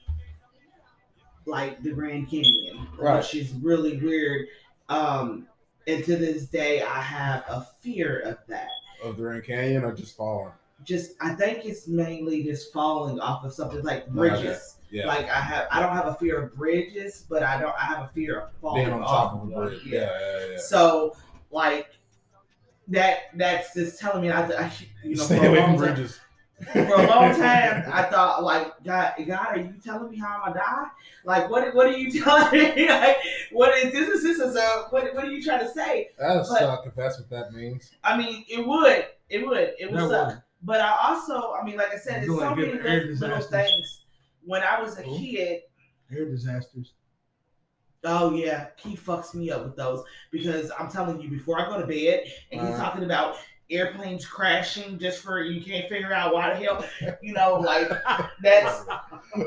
like 1.47 1.83
the 1.83 1.93
Grand 1.93 2.29
Canyon, 2.31 2.87
Right. 2.99 3.17
which 3.17 3.35
is 3.35 3.53
really 3.55 3.97
weird. 3.97 4.47
Um, 4.91 5.47
and 5.87 6.05
to 6.05 6.17
this 6.17 6.47
day, 6.47 6.83
I 6.83 7.01
have 7.01 7.45
a 7.49 7.67
fear 7.81 8.21
of 8.21 8.37
that. 8.49 8.69
of 9.03 9.17
the 9.17 9.23
Grand 9.23 9.45
Canyon 9.45 9.85
or 9.85 9.95
just 9.95 10.15
falling. 10.17 10.53
Just, 10.85 11.13
I 11.21 11.35
think 11.35 11.65
it's 11.65 11.89
mainly 11.89 12.45
just 12.45 12.73
falling 12.73 13.19
off 13.21 13.45
of 13.45 13.53
something 13.53 13.83
like 13.83 14.03
Okay. 14.05 14.11
bridges. 14.13 14.77
Yeah. 14.91 15.07
Like 15.07 15.29
I 15.29 15.41
have, 15.41 15.67
I 15.71 15.81
don't 15.81 15.93
have 15.95 16.07
a 16.07 16.15
fear 16.15 16.41
of 16.43 16.55
bridges, 16.55 17.27
but 17.29 17.43
I 17.43 17.61
don't. 17.61 17.75
I 17.75 17.85
have 17.85 18.05
a 18.05 18.11
fear 18.15 18.41
of 18.41 18.51
falling 18.63 18.85
Being 18.85 18.95
on 18.95 19.03
off 19.03 19.33
top 19.33 19.43
of 19.43 19.49
a 19.51 19.55
bridge. 19.55 19.83
Yeah, 19.85 20.09
yeah, 20.21 20.47
yeah. 20.53 20.59
So, 20.59 21.15
like 21.51 21.89
that. 22.89 23.19
That's 23.35 23.75
just 23.75 23.99
telling 24.01 24.23
me. 24.23 24.31
I, 24.31 24.47
I 24.47 24.73
you 25.05 25.17
know, 25.17 25.25
Stay 25.25 25.45
away 25.47 25.59
long 25.61 25.77
from 25.77 25.87
time- 25.87 25.95
bridges. 25.95 26.21
for 26.73 26.79
a 26.81 27.07
long 27.07 27.37
time, 27.37 27.85
I 27.93 28.03
thought 28.11 28.43
like, 28.43 28.73
God, 28.83 29.13
God, 29.27 29.47
are 29.49 29.59
you 29.59 29.75
telling 29.85 30.11
me 30.11 30.17
how 30.19 30.41
I'm 30.45 30.53
gonna 30.53 30.65
die? 30.65 30.87
Like, 31.25 31.51
what? 31.51 31.75
What 31.75 31.87
are 31.87 31.97
you 31.97 32.11
telling 32.25 32.51
me? 32.53 32.89
like, 32.89 33.19
what 33.53 33.77
is 33.79 33.93
this? 33.93 34.09
Is 34.09 34.23
this 34.23 34.39
is 34.39 34.57
a 34.57 34.87
what? 34.91 35.15
What 35.15 35.25
are 35.25 35.31
you 35.31 35.43
trying 35.43 35.61
to 35.61 35.71
say? 35.71 36.09
That's 36.19 36.49
But- 36.49 36.59
suck 36.61 36.87
if 36.87 36.95
that's 36.95 37.19
what 37.19 37.29
that 37.31 37.53
means. 37.53 37.91
I 38.03 38.17
mean, 38.17 38.45
it 38.49 38.67
would, 38.67 39.05
it 39.29 39.47
would, 39.47 39.75
it 39.79 39.91
would 39.91 40.01
That 40.01 40.09
suck. 40.09 40.29
would. 40.29 40.43
But 40.63 40.81
I 40.81 40.97
also, 41.11 41.53
I 41.53 41.65
mean, 41.65 41.77
like 41.77 41.93
I 41.93 41.99
said, 41.99 42.23
there's 42.23 42.39
so 42.39 42.55
many 42.55 42.73
little, 42.73 43.41
things. 43.43 44.05
When 44.45 44.63
I 44.63 44.81
was 44.81 44.99
a 44.99 45.03
Cool. 45.03 45.19
kid, 45.19 45.61
Air 46.11 46.25
disasters. 46.25 46.95
Oh 48.05 48.33
yeah, 48.35 48.69
he 48.77 48.97
fucks 48.97 49.35
me 49.35 49.51
up 49.51 49.65
with 49.65 49.77
those 49.77 50.03
because 50.31 50.71
I'm 50.79 50.91
telling 50.91 51.21
you, 51.21 51.29
before 51.29 51.61
I 51.61 51.69
go 51.69 51.81
to 51.81 51.87
bed, 51.87 52.23
and 52.53 52.61
he's 52.61 52.71
Uh-huh. 52.71 52.83
talking 52.83 53.05
about 53.05 53.37
airplanes 53.71 54.25
crashing 54.25 54.99
just 54.99 55.21
for 55.23 55.43
you 55.43 55.61
can't 55.63 55.87
figure 55.91 56.13
out 56.15 56.33
why 56.33 56.49
the 56.51 56.65
hell, 56.65 56.83
you 57.21 57.35
know, 57.35 57.57
like 57.61 57.91
that's 58.43 58.85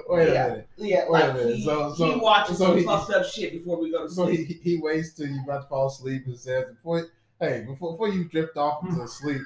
Wait 0.08 0.28
Yeah. 0.34 0.46
a 0.46 0.50
minute. 0.50 0.68
yeah, 0.78 1.06
Wait 1.10 1.24
a 1.24 1.34
minute. 1.34 1.56
he, 1.56 1.64
So- 1.66 1.94
so- 1.96 2.12
he 2.14 2.20
watches 2.20 2.58
so 2.60 2.66
some 2.68 2.78
he- 2.78 2.84
fucked 2.84 3.12
up 3.12 3.26
shit 3.26 3.54
before 3.54 3.82
we 3.82 3.90
go 3.92 4.04
to 4.04 4.10
So 4.14 4.26
sleep. 4.28 4.48
he, 4.48 4.54
he 4.56 4.78
waits 4.78 5.14
till 5.14 5.28
you 5.28 5.42
about 5.44 5.64
to 5.64 5.68
fall 5.68 5.88
asleep 5.88 6.24
and 6.28 6.38
says, 6.38 6.66
before, 6.70 7.08
"Hey, 7.40 7.64
before, 7.68 7.94
before 7.94 8.10
you 8.10 8.26
drift 8.26 8.58
off 8.58 8.84
into 8.88 9.08
sleep, 9.08 9.42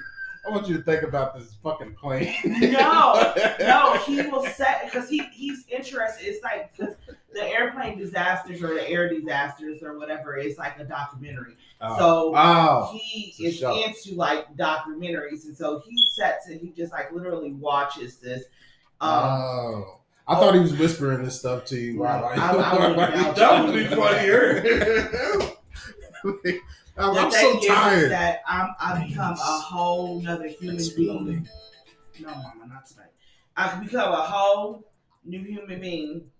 I 0.46 0.50
want 0.50 0.68
you 0.68 0.76
to 0.76 0.82
think 0.82 1.02
about 1.02 1.36
this 1.38 1.54
fucking 1.62 1.94
plane." 1.94 2.34
No, 2.44 3.32
no, 3.60 3.94
he 4.06 4.22
will 4.22 4.44
set 4.46 4.84
because 4.84 5.08
he 5.08 5.18
he's 5.32 5.64
interested. 5.68 6.24
It's 6.26 6.42
like 6.44 6.76
'cause 6.76 6.94
the 7.32 7.42
airplane 7.44 7.98
disasters 7.98 8.62
or 8.62 8.74
the 8.74 8.88
air 8.88 9.08
disasters 9.12 9.82
or 9.82 9.98
whatever. 9.98 10.36
It's 10.36 10.58
like 10.58 10.78
a 10.78 10.84
documentary. 10.84 11.56
Oh. 11.80 11.98
So 11.98 12.32
oh, 12.36 12.90
he 12.92 13.34
is 13.44 13.56
show. 13.58 13.74
into 13.84 14.14
like 14.14 14.56
documentaries, 14.56 15.44
and 15.46 15.56
so 15.56 15.82
he 15.86 16.06
sets 16.14 16.46
and 16.48 16.60
He 16.60 16.70
just 16.70 16.92
like 16.92 17.12
literally 17.12 17.52
watches 17.52 18.16
this. 18.16 18.44
Um, 19.00 19.10
oh. 19.12 20.00
I 20.28 20.34
thought 20.36 20.54
he 20.54 20.60
was 20.60 20.72
whispering 20.76 21.22
this 21.22 21.38
stuff 21.38 21.64
to 21.66 21.76
you. 21.78 22.00
While, 22.00 22.22
while, 22.22 22.40
I- 22.40 22.50
I 22.50 22.72
wouldn't 22.88 22.96
while- 22.96 23.34
doubt 23.34 23.36
That 23.36 23.64
would 23.66 23.74
be 23.74 23.86
funnier. 23.94 25.40
I'm, 26.98 27.16
I'm 27.16 27.30
so 27.30 27.60
tired. 27.60 28.10
that 28.10 28.40
I'm 28.46 28.70
I 28.80 29.06
become 29.06 29.32
a 29.32 29.36
whole 29.36 30.20
nother 30.20 30.48
human 30.48 30.82
being. 30.96 31.48
No, 32.20 32.28
mama, 32.28 32.66
not 32.68 32.86
tonight. 32.86 33.10
I 33.56 33.68
can 33.68 33.84
become 33.84 34.12
a 34.12 34.16
whole 34.16 34.84
new 35.24 35.42
human 35.42 35.80
being 35.80 36.30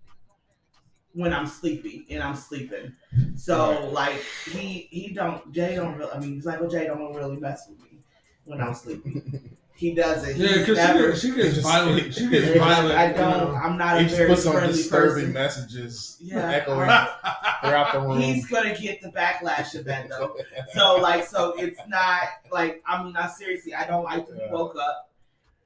when 1.12 1.32
I'm 1.32 1.46
sleepy 1.46 2.06
and 2.10 2.22
I'm 2.22 2.36
sleeping. 2.36 2.92
So 3.36 3.90
like 3.92 4.22
he 4.50 4.88
he 4.90 5.12
don't 5.12 5.52
Jay 5.52 5.76
don't 5.76 5.96
really 5.96 6.12
I 6.12 6.18
mean 6.18 6.34
he's 6.34 6.46
like 6.46 6.60
well 6.60 6.70
Jay 6.70 6.86
don't 6.86 7.14
really 7.14 7.36
mess 7.36 7.68
with 7.68 7.80
me 7.80 7.98
when 8.44 8.60
I'm 8.60 8.74
sleeping. 8.74 9.56
He 9.76 9.94
does 9.94 10.26
it. 10.26 10.36
Yeah, 10.38 10.58
because 10.58 10.76
never- 10.78 11.14
she, 11.14 11.28
she 11.30 11.34
gets 11.36 11.58
violent. 11.58 12.14
She 12.14 12.28
gets 12.30 12.58
violent. 12.58 12.94
I 12.98 13.12
don't. 13.12 13.54
I'm 13.54 13.76
not 13.76 13.98
He 14.00 14.06
a 14.06 14.08
just 14.08 14.16
very 14.16 14.30
puts 14.30 14.46
on 14.46 14.52
friendly 14.54 14.72
disturbing 14.72 15.14
person. 15.14 15.32
messages 15.34 16.16
Yeah. 16.20 16.50
echoing 16.50 16.88
throughout 17.60 17.92
the 17.92 18.00
room. 18.00 18.18
He's 18.20 18.46
gonna 18.46 18.74
get 18.74 19.02
the 19.02 19.10
backlash 19.10 19.74
of 19.78 19.84
that 19.84 20.08
though. 20.08 20.34
So 20.74 20.96
like, 20.96 21.26
so 21.26 21.52
it's 21.58 21.78
not 21.88 22.22
like 22.50 22.82
I 22.86 23.02
mean, 23.02 23.14
I 23.16 23.26
seriously, 23.28 23.74
I 23.74 23.86
don't 23.86 24.04
like 24.04 24.26
to 24.28 24.32
be 24.32 24.38
Yeah. 24.38 24.52
woke 24.52 24.76
up. 24.80 25.10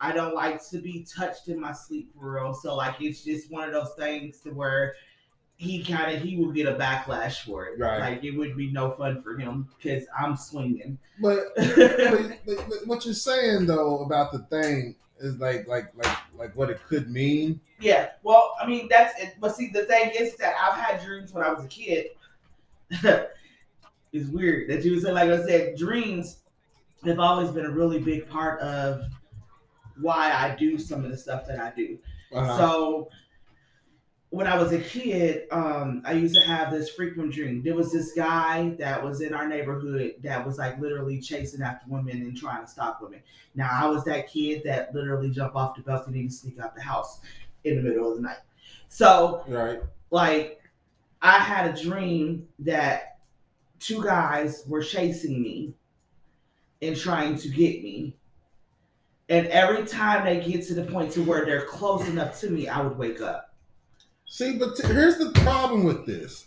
I 0.01 0.13
don't 0.13 0.35
like 0.35 0.67
to 0.71 0.79
be 0.79 1.05
touched 1.05 1.49
in 1.49 1.61
my 1.61 1.73
sleep 1.73 2.11
for 2.19 2.33
real. 2.35 2.53
So 2.55 2.75
like, 2.75 3.01
it's 3.01 3.23
just 3.23 3.51
one 3.51 3.69
of 3.69 3.73
those 3.75 3.93
things 3.99 4.41
to 4.41 4.51
where 4.51 4.95
he 5.61 5.85
kind 5.85 6.17
of 6.17 6.23
he 6.23 6.39
will 6.39 6.53
get 6.53 6.67
a 6.67 6.73
backlash 6.73 7.45
for 7.45 7.67
it. 7.67 7.79
Right. 7.79 8.01
Like 8.01 8.25
it 8.25 8.31
would 8.31 8.57
be 8.57 8.73
no 8.73 8.93
fun 8.93 9.21
for 9.21 9.37
him 9.37 9.69
because 9.77 10.05
I'm 10.19 10.37
swinging. 10.37 10.99
But, 11.21 11.55
but, 11.55 12.39
but, 12.47 12.57
but 12.67 12.87
what 12.87 13.05
you're 13.05 13.13
saying 13.13 13.67
though 13.67 13.99
about 13.99 14.33
the 14.33 14.39
thing 14.39 14.95
is 15.19 15.37
like 15.37 15.69
like 15.69 15.93
like 15.95 16.17
like 16.35 16.57
what 16.57 16.71
it 16.71 16.81
could 16.89 17.11
mean. 17.11 17.61
Yeah, 17.79 18.09
well, 18.23 18.55
I 18.59 18.67
mean 18.67 18.89
that's 18.89 19.21
it. 19.21 19.35
But 19.39 19.55
see, 19.55 19.69
the 19.69 19.85
thing 19.85 20.13
is 20.19 20.35
that 20.37 20.55
I've 20.59 20.81
had 20.81 21.05
dreams 21.05 21.35
when 21.35 21.45
I 21.45 21.53
was 21.53 21.63
a 21.63 21.69
kid. 21.69 22.07
it's 24.13 24.31
weird 24.31 24.71
that 24.71 24.83
you 24.83 24.99
said, 24.99 25.13
like 25.13 25.29
I 25.29 25.45
said, 25.45 25.77
dreams 25.77 26.39
have 27.05 27.19
always 27.19 27.51
been 27.51 27.67
a 27.67 27.71
really 27.71 27.99
big 27.99 28.27
part 28.31 28.61
of 28.61 29.05
why 30.01 30.33
I 30.33 30.57
do 30.57 30.79
some 30.79 31.05
of 31.05 31.11
the 31.11 31.19
stuff 31.19 31.47
that 31.49 31.59
I 31.59 31.71
do. 31.77 31.99
Uh-huh. 32.33 32.57
So 32.57 33.11
when 34.31 34.47
I 34.47 34.57
was 34.57 34.73
a 34.73 34.79
kid, 34.79 35.49
um, 35.51 36.03
I 36.05 36.13
used 36.13 36.37
to 36.37 36.41
have 36.43 36.71
this 36.71 36.89
frequent 36.91 37.33
dream. 37.33 37.63
There 37.63 37.75
was 37.75 37.93
this 37.93 38.13
guy 38.13 38.77
that 38.79 39.03
was 39.03 39.21
in 39.21 39.35
our 39.35 39.49
neighborhood 39.49 40.15
that 40.23 40.47
was 40.47 40.57
like 40.57 40.81
literally 40.81 41.21
chasing 41.21 41.63
after 41.63 41.91
women 41.91 42.23
and 42.23 42.37
trying 42.37 42.65
to 42.65 42.71
stop 42.71 43.03
women. 43.03 43.21
Now 43.57 43.71
I 43.73 43.87
was 43.89 44.05
that 44.05 44.31
kid 44.31 44.63
that 44.65 44.95
literally 44.95 45.31
jumped 45.31 45.57
off 45.57 45.75
the 45.75 45.83
balcony 45.83 46.21
and 46.21 46.33
sneak 46.33 46.61
out 46.61 46.77
the 46.77 46.83
house 46.83 47.21
in 47.65 47.77
the 47.77 47.83
middle 47.83 48.11
of 48.11 48.17
the 48.17 48.23
night. 48.23 48.39
So 48.89 49.45
right. 49.49 49.81
like 50.13 50.63
I 51.21 51.39
had 51.39 51.77
a 51.77 51.83
dream 51.83 52.47
that 52.61 53.19
two 53.81 54.01
guys 54.03 54.63
were 54.69 54.83
chasing 54.83 55.43
me 55.43 55.75
and 56.83 56.97
trying 56.97 57.37
to 57.39 57.49
get 57.49 57.83
me. 57.83 58.15
And 59.29 59.49
every 59.49 59.87
time 59.87 60.25
they 60.25 60.41
get 60.41 60.67
to 60.69 60.75
the 60.75 60.85
point 60.85 61.13
to 61.13 61.23
where 61.23 61.45
they're 61.45 61.67
close 61.67 62.09
enough 62.09 62.41
to 62.41 62.51
me, 62.51 62.69
I 62.69 62.81
would 62.81 62.97
wake 62.97 63.21
up. 63.21 63.50
See, 64.33 64.57
but 64.59 64.77
t- 64.77 64.87
here's 64.87 65.19
the 65.19 65.33
problem 65.41 65.83
with 65.83 66.07
this 66.07 66.47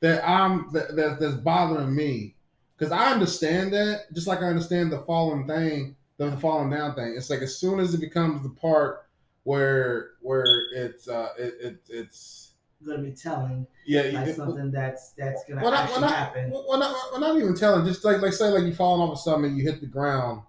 that 0.00 0.26
I'm 0.26 0.72
that, 0.72 0.96
that 0.96 1.20
that's 1.20 1.34
bothering 1.34 1.94
me 1.94 2.34
because 2.78 2.92
I 2.92 3.12
understand 3.12 3.74
that 3.74 4.10
just 4.14 4.26
like 4.26 4.38
I 4.38 4.46
understand 4.46 4.90
the 4.90 5.00
falling 5.02 5.46
thing, 5.46 5.96
the 6.16 6.34
falling 6.38 6.70
down 6.70 6.94
thing. 6.94 7.12
It's 7.14 7.28
like 7.28 7.42
as 7.42 7.56
soon 7.56 7.78
as 7.78 7.92
it 7.92 8.00
becomes 8.00 8.42
the 8.42 8.48
part 8.48 9.06
where 9.44 10.12
where 10.22 10.44
it's 10.74 11.08
uh 11.08 11.28
it, 11.38 11.54
it 11.60 11.76
it's 11.90 12.52
gonna 12.86 13.02
be 13.02 13.12
telling 13.12 13.66
yeah 13.84 14.00
like 14.14 14.28
it- 14.28 14.36
something 14.36 14.70
that's 14.70 15.10
that's 15.10 15.44
gonna 15.44 15.66
actually 15.76 16.08
happen. 16.08 16.50
well, 16.50 16.78
not, 16.78 16.96
well, 17.12 17.20
not 17.20 17.36
even 17.36 17.54
telling. 17.54 17.84
Just 17.84 18.02
like, 18.02 18.22
like 18.22 18.32
say, 18.32 18.48
like 18.48 18.64
you 18.64 18.74
falling 18.74 19.02
off 19.06 19.12
of 19.12 19.20
something, 19.20 19.54
you 19.54 19.62
hit 19.70 19.82
the 19.82 19.86
ground. 19.86 20.40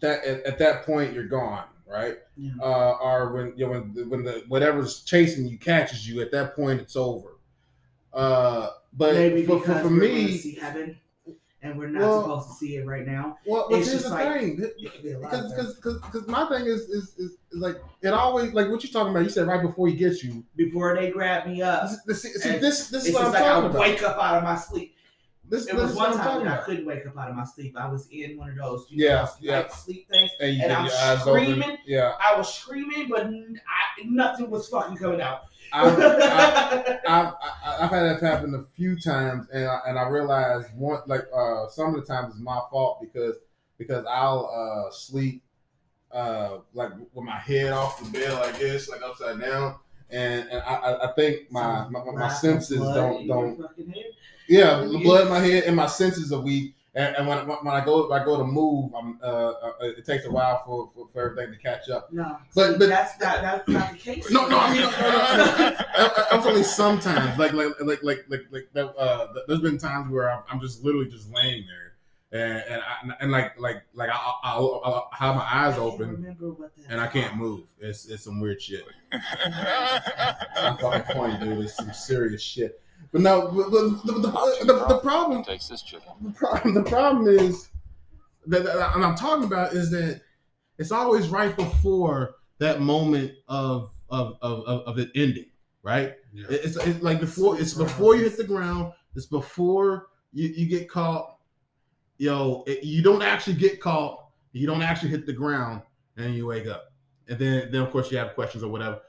That 0.00 0.22
at, 0.24 0.42
at 0.44 0.58
that 0.58 0.84
point, 0.84 1.14
you're 1.14 1.26
gone, 1.26 1.64
right? 1.86 2.16
Yeah. 2.36 2.52
Uh, 2.60 2.96
or 3.02 3.32
when 3.32 3.52
you 3.56 3.66
know, 3.66 3.72
when 3.72 3.94
the, 3.94 4.04
when 4.08 4.24
the 4.24 4.44
whatever's 4.48 5.02
chasing 5.02 5.46
you 5.46 5.58
catches 5.58 6.08
you, 6.08 6.20
at 6.20 6.30
that 6.32 6.54
point, 6.56 6.80
it's 6.80 6.96
over. 6.96 7.36
Uh, 8.12 8.70
but 8.92 9.14
Maybe 9.14 9.44
for, 9.44 9.60
for, 9.60 9.74
for 9.80 9.90
me, 9.90 10.36
see 10.36 10.54
heaven 10.54 10.96
and 11.62 11.78
we're 11.78 11.88
not 11.88 12.00
Well- 12.02 12.22
supposed 12.22 12.48
to 12.50 12.54
see 12.54 12.76
it 12.76 12.86
right 12.86 13.06
now. 13.06 13.38
well, 13.46 13.66
but 13.70 13.80
it's 13.80 13.90
here's 13.90 14.04
the 14.04 14.10
like- 14.10 14.40
thing, 14.40 14.62
It 14.78 14.92
could 14.92 15.02
be 15.02 15.12
a 15.12 15.18
lot 15.18 15.32
of 15.34 15.48
because 15.50 15.74
because 15.76 16.00
because 16.02 16.28
my 16.28 16.46
thing 16.48 16.66
is, 16.66 16.82
is 16.82 17.16
is 17.18 17.36
like 17.52 17.76
it 18.02 18.08
always 18.08 18.52
like 18.52 18.68
what 18.68 18.84
you're 18.84 18.92
talking 18.92 19.10
about. 19.10 19.24
You 19.24 19.30
said 19.30 19.46
right 19.48 19.62
before 19.62 19.88
he 19.88 19.94
gets 19.94 20.22
you. 20.22 20.44
before 20.56 20.94
they 20.94 21.10
grab 21.10 21.46
me 21.46 21.62
up, 21.62 21.88
this, 22.06 22.22
see, 22.22 22.50
this, 22.58 22.88
this 22.88 23.06
is 23.06 23.14
what 23.14 23.24
I'm 23.24 23.32
like 23.32 23.42
talking 23.42 23.64
I 23.64 23.70
about. 23.70 23.80
wake 23.80 24.02
up 24.02 24.18
out 24.18 24.36
of 24.36 24.44
my 24.44 24.56
sleep. 24.56 24.93
This, 25.48 25.66
It 25.66 25.74
was 25.76 25.94
one 25.94 26.12
I'm 26.12 26.18
time 26.18 26.38
when 26.38 26.48
I 26.48 26.56
couldn't 26.58 26.86
wake 26.86 27.06
up 27.06 27.16
out 27.18 27.30
of 27.30 27.36
my 27.36 27.44
sleep. 27.44 27.76
I 27.76 27.86
was 27.88 28.08
in 28.10 28.38
one 28.38 28.50
of 28.50 28.56
those, 28.56 28.86
you 28.88 29.04
Yeah, 29.06 29.14
know, 29.22 29.28
yeah. 29.40 29.56
like 29.58 29.72
sleep 29.72 30.08
things. 30.08 30.30
And 30.40 30.56
you 30.56 30.62
and 30.62 30.72
I 30.72 30.82
was 30.82 31.20
screaming. 31.20 31.62
open. 31.62 31.78
Yeah. 31.86 32.12
I 32.18 32.36
was 32.36 32.52
screaming, 32.54 33.08
but 33.10 33.26
I, 33.26 34.04
nothing 34.06 34.50
was 34.50 34.68
fucking 34.68 34.96
coming 34.96 35.20
out. 35.20 35.42
I've, 35.72 35.98
I've, 35.98 36.96
I've, 37.06 37.32
I've 37.80 37.90
had 37.90 38.02
that 38.04 38.20
happen 38.22 38.54
a 38.54 38.62
few 38.76 38.98
times, 38.98 39.48
and 39.52 39.64
I, 39.66 39.80
and 39.88 39.98
I 39.98 40.08
realized 40.08 40.68
one 40.76 41.00
like 41.06 41.22
uh, 41.34 41.66
some 41.68 41.94
of 41.94 42.00
the 42.00 42.06
times 42.06 42.32
it's 42.34 42.42
my 42.42 42.60
fault 42.70 43.00
because 43.00 43.36
because 43.76 44.04
I'll 44.08 44.86
uh, 44.88 44.92
sleep 44.94 45.42
uh, 46.12 46.58
like 46.74 46.90
with 47.12 47.24
my 47.24 47.38
head 47.38 47.72
off 47.72 47.98
the 48.02 48.10
bed 48.10 48.32
like 48.34 48.58
this, 48.58 48.88
like 48.88 49.02
upside 49.02 49.40
down, 49.40 49.74
and 50.10 50.48
and 50.50 50.62
I, 50.62 50.96
I- 51.04 51.12
think 51.14 51.50
my 51.50 51.88
my, 51.88 52.04
my 52.12 52.28
senses 52.28 52.78
don't 52.80 53.26
don't 53.26 53.60
yeah 54.48 54.80
the 54.80 54.98
blood 55.02 55.22
in 55.22 55.28
my 55.28 55.38
head 55.40 55.64
and 55.64 55.76
my 55.76 55.86
senses 55.86 56.32
are 56.32 56.40
weak. 56.40 56.74
And, 56.96 57.16
and 57.16 57.26
when, 57.26 57.38
when 57.48 57.74
I 57.74 57.84
go 57.84 58.08
when 58.08 58.22
I 58.22 58.24
go 58.24 58.36
to 58.38 58.44
move, 58.44 58.94
I'm, 58.94 59.18
uh, 59.20 59.26
uh, 59.26 59.72
it 59.80 60.06
takes 60.06 60.26
a 60.26 60.30
while 60.30 60.62
for, 60.64 60.88
for, 60.94 61.08
for 61.08 61.28
everything 61.32 61.52
to 61.52 61.58
catch 61.58 61.88
up. 61.90 62.12
No, 62.12 62.38
But- 62.54 62.74
see, 62.74 62.78
but- 62.78 62.88
that's 62.88 63.20
not 63.20 63.42
that's 63.42 63.68
not 63.68 63.90
the 63.90 63.98
case. 63.98 64.30
No, 64.30 64.46
no, 64.46 64.56
I 64.60 64.72
mean, 64.72 64.82
no, 64.82 64.90
no, 64.90 64.96
no, 65.00 65.76
I, 65.76 66.26
I'm 66.30 66.46
only 66.46 66.62
sometimes, 66.62 67.36
like, 67.36 67.52
like, 67.52 67.74
like, 67.80 68.04
like, 68.04 68.24
like, 68.28 68.42
like. 68.52 68.68
Uh, 68.96 69.26
there's 69.48 69.58
been 69.58 69.76
times 69.76 70.08
where 70.12 70.30
I'm, 70.30 70.44
I'm 70.48 70.60
just 70.60 70.84
literally 70.84 71.10
just 71.10 71.32
laying 71.34 71.66
there, 71.66 71.93
and 72.34 72.64
and, 72.68 72.82
I, 72.82 73.14
and 73.20 73.32
like, 73.32 73.58
like, 73.58 73.82
like 73.94 74.10
I, 74.10 74.32
I'll, 74.42 74.80
I'll 74.84 75.08
have 75.12 75.36
my 75.36 75.42
eyes 75.42 75.78
open, 75.78 76.10
remember 76.10 76.52
what 76.52 76.76
that 76.76 76.86
and 76.88 77.00
I 77.00 77.06
can't 77.06 77.36
move. 77.36 77.62
It's, 77.78 78.06
it's 78.06 78.24
some 78.24 78.40
weird 78.40 78.60
shit. 78.60 78.84
It's 79.12 80.62
not 80.62 80.80
fucking 80.80 81.14
funny, 81.14 81.44
dude. 81.44 81.64
It's 81.64 81.76
some 81.76 81.92
serious 81.92 82.42
shit. 82.42 82.80
But 83.12 83.20
no, 83.20 83.50
the, 83.50 84.00
the, 84.04 84.12
the, 84.12 84.64
the, 84.64 84.86
the 84.88 84.98
problem 84.98 85.44
takes 85.44 85.68
this 85.68 85.82
chicken. 85.82 86.12
the 86.20 86.30
problem, 86.30 86.74
the 86.74 86.82
problem 86.82 87.28
is 87.28 87.68
that, 88.46 88.64
that 88.64 88.96
and 88.96 89.04
I'm 89.04 89.14
talking 89.14 89.44
about 89.44 89.72
is 89.72 89.90
that 89.90 90.20
it's 90.78 90.90
always 90.90 91.28
right 91.28 91.54
before 91.56 92.36
that 92.58 92.80
moment 92.80 93.32
of 93.48 93.92
of 94.10 94.36
of, 94.42 94.64
of, 94.64 94.80
of 94.80 94.98
it 94.98 95.10
ending, 95.14 95.46
right? 95.82 96.14
Yeah. 96.32 96.46
It's, 96.50 96.76
it's 96.76 97.02
like 97.02 97.20
before 97.20 97.60
it's 97.60 97.74
before 97.74 98.16
you 98.16 98.24
hit 98.24 98.36
the 98.36 98.44
ground. 98.44 98.92
It's 99.14 99.26
before 99.26 100.08
you, 100.32 100.48
you 100.48 100.66
get 100.66 100.88
caught. 100.90 101.33
Yo, 102.18 102.62
it, 102.66 102.84
you 102.84 103.02
don't 103.02 103.22
actually 103.22 103.54
get 103.54 103.80
caught. 103.80 104.26
You 104.52 104.66
don't 104.66 104.82
actually 104.82 105.10
hit 105.10 105.26
the 105.26 105.32
ground, 105.32 105.82
and 106.16 106.34
you 106.34 106.46
wake 106.46 106.66
up, 106.68 106.92
and 107.28 107.38
then 107.38 107.70
then 107.72 107.82
of 107.82 107.90
course 107.90 108.10
you 108.12 108.18
have 108.18 108.34
questions 108.34 108.62
or 108.62 108.68
whatever. 108.70 109.00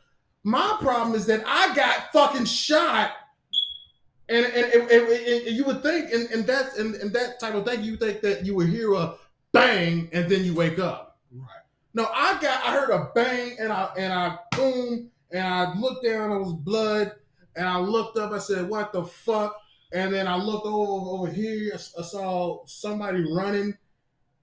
My 0.44 0.78
problem 0.80 1.16
is 1.16 1.26
that 1.28 1.44
I 1.46 1.76
got 1.76 2.12
fucking 2.12 2.46
shot, 2.46 3.12
and 4.30 4.46
and, 4.46 4.66
and, 4.74 4.92
and- 4.92 5.48
and 5.48 5.56
you 5.56 5.64
would 5.66 5.84
think, 5.84 6.12
and, 6.12 6.30
and 6.32 6.46
that's 6.48 6.78
and, 6.80 6.96
and 6.96 7.14
that 7.14 7.40
type 7.40 7.54
of 7.54 7.66
thing, 7.66 7.84
you 7.84 7.96
think 7.98 8.22
that 8.22 8.46
you 8.46 8.56
would 8.56 8.70
hear 8.70 8.94
a 8.94 9.16
bang 9.52 10.10
and 10.12 10.30
then 10.30 10.44
you 10.44 10.54
wake 10.56 10.80
up. 10.80 11.20
Right. 11.32 11.48
No, 11.94 12.08
I 12.12 12.40
got 12.42 12.66
I 12.66 12.72
heard 12.74 12.90
a 12.90 13.12
bang 13.14 13.56
and 13.60 13.72
I 13.72 13.90
and 13.98 14.12
I 14.14 14.38
boom 14.58 15.12
and 15.32 15.44
I 15.48 15.74
looked 15.78 16.06
down, 16.06 16.32
it 16.32 16.40
was 16.40 16.54
blood, 16.54 17.12
and 17.56 17.68
I 17.68 17.78
looked 17.78 18.18
up. 18.18 18.32
I 18.32 18.40
said, 18.40 18.68
"What 18.68 18.92
the 18.94 19.04
fuck?" 19.06 19.56
And 19.94 20.14
then 20.14 20.28
I 20.28 20.36
looked 20.36 20.66
over 20.66 21.24
over 21.24 21.32
here. 21.32 21.74
I 21.74 21.78
saw 22.02 22.66
somebody 22.66 23.24
running, 23.32 23.78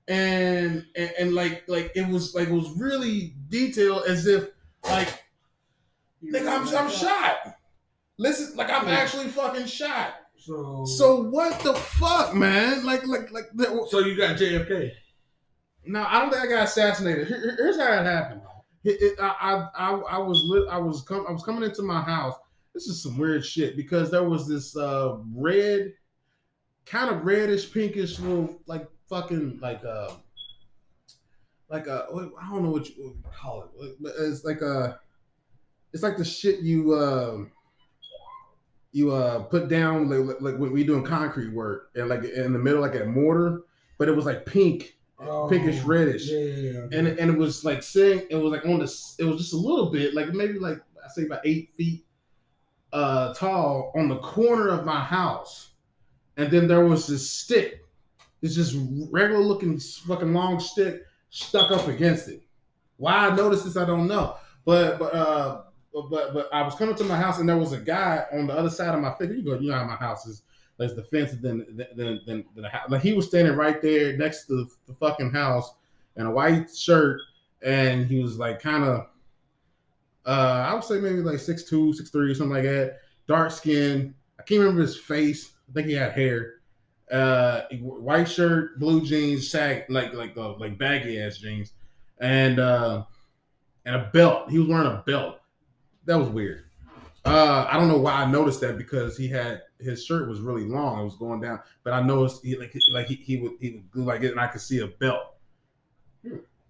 and, 0.09 0.85
and 0.97 1.13
and 1.19 1.35
like 1.35 1.65
like 1.69 1.93
it 1.95 2.09
was 2.09 2.35
like 2.35 2.49
it 2.49 2.53
was 2.55 2.71
really 2.79 3.35
detailed, 3.49 4.05
as 4.09 4.27
if 4.27 4.49
like 4.85 5.09
nigga, 6.25 6.49
I'm 6.49 6.77
I'm 6.77 6.91
shot. 6.91 7.57
Listen, 8.19 8.57
like 8.57 8.71
I'm 8.71 8.89
actually 8.89 9.29
fucking 9.29 9.67
shot. 9.67 10.15
So 10.39 10.85
So 10.85 11.23
what 11.25 11.61
the 11.61 11.75
fuck, 11.75 12.35
man? 12.35 12.85
Like 12.85 13.07
like 13.07 13.31
like. 13.33 13.47
that- 13.55 13.87
so 13.91 13.99
you 14.01 14.17
got 14.17 14.37
JFK. 14.37 14.91
No, 15.87 16.05
I 16.09 16.21
don't 16.21 16.31
think 16.31 16.45
I 16.45 16.47
got 16.47 16.65
assassinated. 16.65 17.27
Here- 17.27 17.41
here- 17.41 17.57
here's 17.57 17.77
how 17.81 17.93
it 17.93 18.05
happened. 18.05 18.41
It- 18.85 19.01
it- 19.03 19.21
I, 19.21 19.29
I, 19.77 19.87
I, 19.89 19.91
I 19.95 20.19
was 20.19 20.43
lit, 20.45 20.69
I 20.71 20.79
was 20.79 21.03
com- 21.03 21.27
I 21.29 21.33
was 21.33 21.43
coming 21.43 21.63
into 21.65 21.83
my 21.83 22.01
house. 22.03 22.35
This 22.75 22.87
is 22.87 23.03
some 23.03 23.19
weird 23.19 23.45
shit 23.45 23.77
because 23.77 24.11
there 24.11 24.25
was 24.29 24.49
this 24.49 24.77
uh, 24.77 25.17
red, 25.35 25.93
kind 26.87 27.11
of 27.15 27.25
reddish, 27.25 27.73
pinkish 27.73 28.19
little 28.19 28.61
like 28.67 28.89
fucking 29.09 29.59
like 29.61 29.85
uh 29.85 30.11
like 31.69 31.87
a 31.87 32.07
I 32.11 32.49
don't 32.51 32.63
know 32.63 32.71
what 32.71 32.89
you 32.89 33.05
what 33.05 33.15
you 33.15 33.23
call 33.39 33.63
it. 33.83 33.97
but 34.01 34.13
It's 34.19 34.45
like 34.45 34.63
a 34.63 34.99
it's 35.93 36.03
like 36.03 36.17
the 36.17 36.25
shit 36.25 36.61
you 36.61 36.95
um 36.99 37.51
you 38.93 39.13
uh 39.13 39.41
put 39.45 39.69
down 39.69 40.09
like, 40.09 40.41
like- 40.41 40.59
when 40.59 40.73
we 40.73 40.85
doing 40.85 41.05
concrete 41.05 41.53
work 41.53 41.91
and 41.95 42.09
like 42.09 42.25
in 42.25 42.53
the 42.55 42.59
middle 42.59 42.81
like 42.81 42.95
a 42.95 43.05
mortar, 43.05 43.63
but 43.99 44.09
it 44.09 44.17
was 44.17 44.25
like 44.25 44.47
pink 44.47 44.97
pinkish 45.51 45.83
reddish. 45.83 46.29
Oh, 46.31 46.35
Yeah, 46.39 46.45
yeah, 46.55 46.73
yeah. 46.91 46.99
and 46.99 47.07
and 47.19 47.31
it 47.31 47.37
was 47.39 47.65
like 47.67 47.83
sitting. 47.83 48.27
It 48.31 48.37
was 48.37 48.51
like 48.51 48.65
on 48.65 48.79
the. 48.81 48.93
It 49.19 49.25
was 49.25 49.37
just 49.39 49.53
a 49.53 49.57
little 49.59 49.91
bit, 49.91 50.15
like 50.15 50.29
maybe 50.33 50.59
like 50.59 50.79
I 51.05 51.09
say 51.09 51.25
about 51.27 51.41
eight 51.45 51.71
feet 51.77 52.05
uh 52.93 53.33
tall 53.35 53.93
on 53.95 54.09
the 54.09 54.19
corner 54.19 54.69
of 54.69 54.85
my 54.85 55.01
house, 55.01 55.71
and 56.37 56.51
then 56.51 56.67
there 56.67 56.85
was 56.85 57.07
this 57.07 57.29
stick. 57.29 57.81
It's 58.43 58.55
just 58.55 58.77
regular 59.11 59.43
looking 59.43 59.79
fucking 59.79 60.33
long 60.33 60.61
stick 60.61 61.03
stuck 61.31 61.71
up 61.71 61.89
against 61.89 62.29
it. 62.29 62.43
Why 62.97 63.29
I 63.29 63.35
noticed 63.35 63.65
this, 63.65 63.77
I 63.77 63.85
don't 63.85 64.07
know. 64.07 64.37
But 64.65 64.99
but 64.99 65.15
uh 65.15 65.63
but 65.93 66.33
but, 66.33 66.49
I 66.53 66.63
was 66.63 66.75
coming 66.75 66.95
to 66.97 67.05
my 67.05 67.17
house 67.17 67.39
and 67.39 67.49
there 67.49 67.57
was 67.57 67.73
a 67.73 67.81
guy 67.81 68.25
on 68.33 68.47
the 68.47 68.55
other 68.55 68.71
side 68.71 68.95
of 68.95 69.01
my 69.01 69.13
fence. 69.13 69.33
You 69.35 69.43
go, 69.43 69.59
you 69.59 69.71
know 69.71 69.77
how 69.77 69.85
my 69.85 69.97
house 69.97 70.27
is. 70.27 70.43
There's 70.79 70.95
the 70.95 71.03
fence, 71.03 71.33
then 71.41 71.67
then 71.77 71.89
then, 71.97 72.21
then 72.27 72.45
the 72.57 72.69
house. 72.69 72.91
Like 72.91 73.03
he 73.03 73.13
was 73.13 73.27
standing 73.27 73.55
right 73.55 73.81
there 73.83 74.17
next 74.17 74.47
to 74.47 74.69
the 74.87 74.95
fucking 74.95 75.31
house 75.31 75.75
in 76.17 76.27
a 76.27 76.31
white 76.31 76.75
shirt, 76.75 77.21
and 77.63 78.07
he 78.07 78.21
was 78.21 78.39
like 78.39 78.61
kind 78.61 78.85
of, 78.85 79.07
uh, 80.27 80.67
I 80.69 80.75
would 80.75 80.85
say 80.85 81.01
maybe 81.01 81.21
like 81.21 81.39
six 81.39 81.65
two, 81.65 81.93
six 81.93 82.11
three, 82.11 82.35
something 82.35 82.55
like 82.55 82.65
that. 82.65 82.99
Dark 83.27 83.51
skin. 83.51 84.15
I 84.39 84.43
can't 84.43 84.61
remember 84.61 84.83
his 84.83 84.99
face. 84.99 85.53
I 85.69 85.73
think 85.73 85.89
he 85.89 85.95
had 85.95 86.13
hair. 86.13 86.55
Uh, 87.11 87.63
white 87.81 88.29
shirt, 88.29 88.79
blue 88.79 89.05
jeans, 89.05 89.51
sag 89.51 89.85
like 89.89 90.15
like 90.15 90.37
uh, 90.37 90.57
like 90.57 90.79
baggy 90.79 91.21
ass 91.21 91.39
jeans, 91.39 91.73
and 92.21 92.59
uh, 92.59 93.05
and 93.85 93.97
a 93.97 94.11
belt. 94.13 94.51
He 94.51 94.59
was 94.59 94.69
wearing 94.69 94.87
a 94.87 95.03
belt. 95.07 95.41
That 96.07 96.19
was 96.19 96.29
weird. 96.29 96.65
Uh, 97.25 97.67
I 97.71 97.77
don't 97.77 97.89
know 97.89 97.99
why 97.99 98.15
I 98.15 98.31
noticed 98.31 98.61
that 98.63 98.79
because 98.79 99.17
he 99.17 99.29
had 99.29 99.63
his 99.79 100.05
shirt 100.05 100.29
was 100.29 100.41
really 100.41 100.65
long. 100.65 101.01
It 101.01 101.05
was 101.05 101.17
going 101.17 101.41
down, 101.41 101.61
but 101.85 101.93
I 101.93 102.03
noticed 102.03 102.45
he 102.45 102.57
like 102.57 102.75
like 102.93 103.07
he, 103.07 103.15
he 103.17 103.37
would 103.37 103.53
he 103.61 103.73
would 103.73 103.91
go 103.91 104.01
like 104.01 104.23
it, 104.23 104.33
and 104.33 104.41
I 104.41 104.47
could 104.47 104.61
see 104.61 104.81
a 104.81 104.87
belt. 104.87 105.23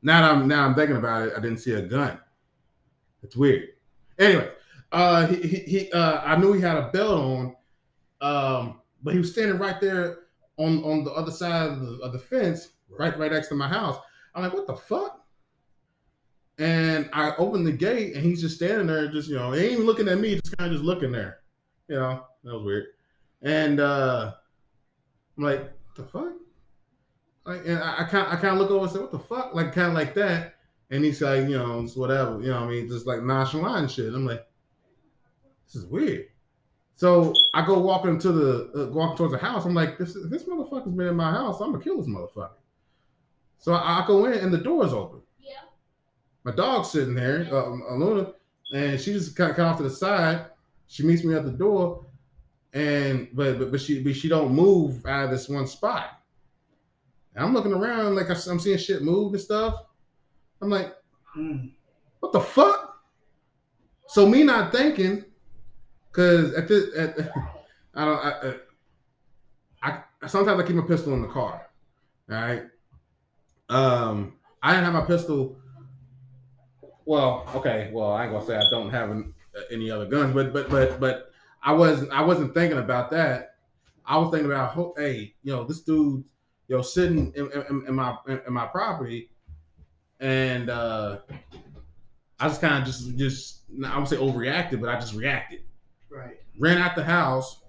Now 0.02 0.22
that 0.22 0.30
I'm 0.30 0.48
now 0.48 0.66
I'm 0.66 0.74
thinking 0.74 0.96
about 0.96 1.28
it, 1.28 1.34
I 1.36 1.40
didn't 1.40 1.58
see 1.58 1.72
a 1.72 1.82
gun. 1.82 2.18
It's 3.22 3.36
weird. 3.36 3.68
Anyway, 4.18 4.50
uh, 4.92 5.26
he, 5.26 5.58
he, 5.58 5.92
uh, 5.92 6.20
I 6.22 6.36
knew 6.36 6.52
he 6.52 6.60
had 6.60 6.76
a 6.76 6.90
belt 6.90 7.10
on, 7.10 7.56
um, 8.20 8.80
but 9.02 9.14
he 9.14 9.18
was 9.18 9.32
standing 9.32 9.58
right 9.58 9.80
there 9.80 10.18
on 10.58 10.82
on 10.84 11.04
the 11.04 11.12
other 11.12 11.30
side 11.30 11.70
of 11.70 11.80
the, 11.80 11.98
of 12.02 12.12
the 12.12 12.18
fence, 12.18 12.68
right 12.88 13.18
right 13.18 13.32
next 13.32 13.48
to 13.48 13.54
my 13.54 13.68
house. 13.68 13.98
I'm 14.34 14.42
like, 14.42 14.54
what 14.54 14.66
the 14.66 14.76
fuck? 14.76 15.20
And 16.58 17.08
I 17.12 17.34
opened 17.36 17.66
the 17.66 17.72
gate, 17.72 18.14
and 18.14 18.24
he's 18.24 18.40
just 18.40 18.56
standing 18.56 18.86
there, 18.86 19.10
just 19.10 19.28
you 19.28 19.36
know, 19.36 19.52
he 19.52 19.62
ain't 19.62 19.72
even 19.72 19.86
looking 19.86 20.08
at 20.08 20.18
me, 20.18 20.34
just 20.34 20.56
kind 20.56 20.70
of 20.70 20.76
just 20.76 20.84
looking 20.84 21.10
there. 21.12 21.38
You 21.88 21.96
know, 21.96 22.24
that 22.44 22.54
was 22.54 22.62
weird. 22.62 22.86
And 23.42 23.80
uh, 23.80 24.32
I'm 25.36 25.44
like, 25.44 25.60
what 25.60 25.96
the 25.96 26.04
fuck? 26.04 26.32
Like, 27.44 27.66
and 27.66 27.78
I, 27.78 28.00
I 28.00 28.04
kind 28.04 28.28
I 28.28 28.36
kind 28.36 28.54
of 28.54 28.58
look 28.58 28.70
over 28.70 28.84
and 28.84 28.92
say, 28.92 29.00
what 29.00 29.12
the 29.12 29.18
fuck? 29.18 29.54
Like, 29.54 29.72
kind 29.72 29.88
of 29.88 29.94
like 29.94 30.14
that. 30.14 30.54
And 30.92 31.02
he's 31.02 31.22
like, 31.22 31.48
you 31.48 31.56
know, 31.56 31.80
it's 31.80 31.96
whatever, 31.96 32.40
you 32.42 32.50
know, 32.50 32.60
what 32.60 32.68
I 32.68 32.70
mean, 32.70 32.88
just 32.88 33.06
like 33.06 33.22
nonchalant 33.22 33.78
and 33.78 33.90
shit. 33.90 34.12
I'm 34.12 34.26
like, 34.26 34.46
this 35.64 35.82
is 35.82 35.86
weird. 35.86 36.26
So 36.94 37.32
I 37.54 37.64
go 37.64 37.78
walking 37.78 38.18
to 38.18 38.30
the 38.30 38.70
uh, 38.76 38.92
walking 38.92 39.16
towards 39.16 39.32
the 39.32 39.38
house. 39.38 39.64
I'm 39.64 39.74
like, 39.74 39.96
this 39.96 40.14
this 40.28 40.44
motherfucker's 40.44 40.92
been 40.92 41.08
in 41.08 41.16
my 41.16 41.32
house. 41.32 41.60
I'm 41.60 41.72
gonna 41.72 41.82
kill 41.82 41.96
this 41.96 42.06
motherfucker. 42.06 42.50
So 43.58 43.72
I, 43.72 44.02
I 44.02 44.06
go 44.06 44.26
in 44.26 44.34
and 44.34 44.52
the 44.52 44.58
door's 44.58 44.92
open. 44.92 45.22
Yeah. 45.40 45.62
My 46.44 46.52
dog's 46.52 46.90
sitting 46.90 47.14
there, 47.14 47.48
uh, 47.50 47.70
Luna, 47.96 48.34
and 48.74 49.00
she 49.00 49.14
just 49.14 49.34
kind 49.34 49.50
of 49.50 49.58
off 49.60 49.78
to 49.78 49.84
the 49.84 49.90
side. 49.90 50.46
She 50.88 51.04
meets 51.04 51.24
me 51.24 51.34
at 51.34 51.46
the 51.46 51.52
door, 51.52 52.04
and 52.74 53.28
but 53.32 53.58
but, 53.58 53.72
but 53.72 53.80
she 53.80 54.02
but 54.02 54.14
she 54.14 54.28
don't 54.28 54.52
move 54.52 55.06
out 55.06 55.24
of 55.24 55.30
this 55.30 55.48
one 55.48 55.66
spot. 55.66 56.20
And 57.34 57.44
I'm 57.44 57.54
looking 57.54 57.72
around 57.72 58.14
like 58.14 58.28
I'm 58.28 58.60
seeing 58.60 58.76
shit 58.76 59.02
move 59.02 59.32
and 59.32 59.42
stuff. 59.42 59.86
I'm 60.62 60.70
like, 60.70 60.94
Mm. 61.36 61.72
what 62.20 62.32
the 62.32 62.40
fuck? 62.40 62.98
So 64.06 64.26
me 64.28 64.42
not 64.42 64.70
thinking, 64.70 65.24
cause 66.12 66.52
at 66.54 66.68
this, 66.68 66.94
at, 66.96 67.18
I 67.94 68.04
don't, 68.04 68.18
I, 68.18 68.54
I, 69.82 70.02
I 70.22 70.26
sometimes 70.26 70.60
I 70.60 70.66
keep 70.66 70.76
my 70.76 70.86
pistol 70.86 71.14
in 71.14 71.22
the 71.22 71.28
car. 71.28 71.68
All 72.30 72.36
right. 72.36 72.64
Um, 73.70 74.34
I 74.62 74.72
didn't 74.72 74.84
have 74.84 74.94
my 74.94 75.06
pistol. 75.06 75.56
Well, 77.06 77.48
okay. 77.56 77.90
Well, 77.92 78.12
I 78.12 78.24
ain't 78.24 78.32
gonna 78.32 78.46
say 78.46 78.56
I 78.56 78.68
don't 78.70 78.90
have 78.90 79.10
an, 79.10 79.34
any 79.72 79.90
other 79.90 80.06
guns, 80.06 80.34
but 80.34 80.52
but 80.52 80.70
but 80.70 81.00
but 81.00 81.30
I 81.62 81.72
wasn't 81.72 82.12
I 82.12 82.22
wasn't 82.22 82.54
thinking 82.54 82.78
about 82.78 83.10
that. 83.10 83.56
I 84.06 84.18
was 84.18 84.30
thinking 84.30 84.50
about, 84.50 84.76
hey, 84.96 85.34
you 85.42 85.52
know, 85.52 85.64
this 85.64 85.80
dude, 85.80 86.24
you 86.68 86.76
know, 86.76 86.82
sitting 86.82 87.32
in, 87.34 87.50
in, 87.52 87.84
in 87.88 87.94
my 87.94 88.16
in, 88.28 88.40
in 88.46 88.52
my 88.52 88.66
property, 88.66 89.30
and 90.22 90.70
uh 90.70 91.18
I 92.40 92.48
just 92.48 92.60
kind 92.60 92.80
of 92.80 92.84
just 92.84 93.16
just 93.18 93.60
I 93.84 93.98
would 93.98 94.08
say 94.08 94.16
overreacted, 94.16 94.80
but 94.80 94.88
I 94.88 94.98
just 94.98 95.14
reacted. 95.14 95.60
Right. 96.10 96.38
Ran 96.58 96.78
out 96.78 96.96
the 96.96 97.04
house, 97.04 97.62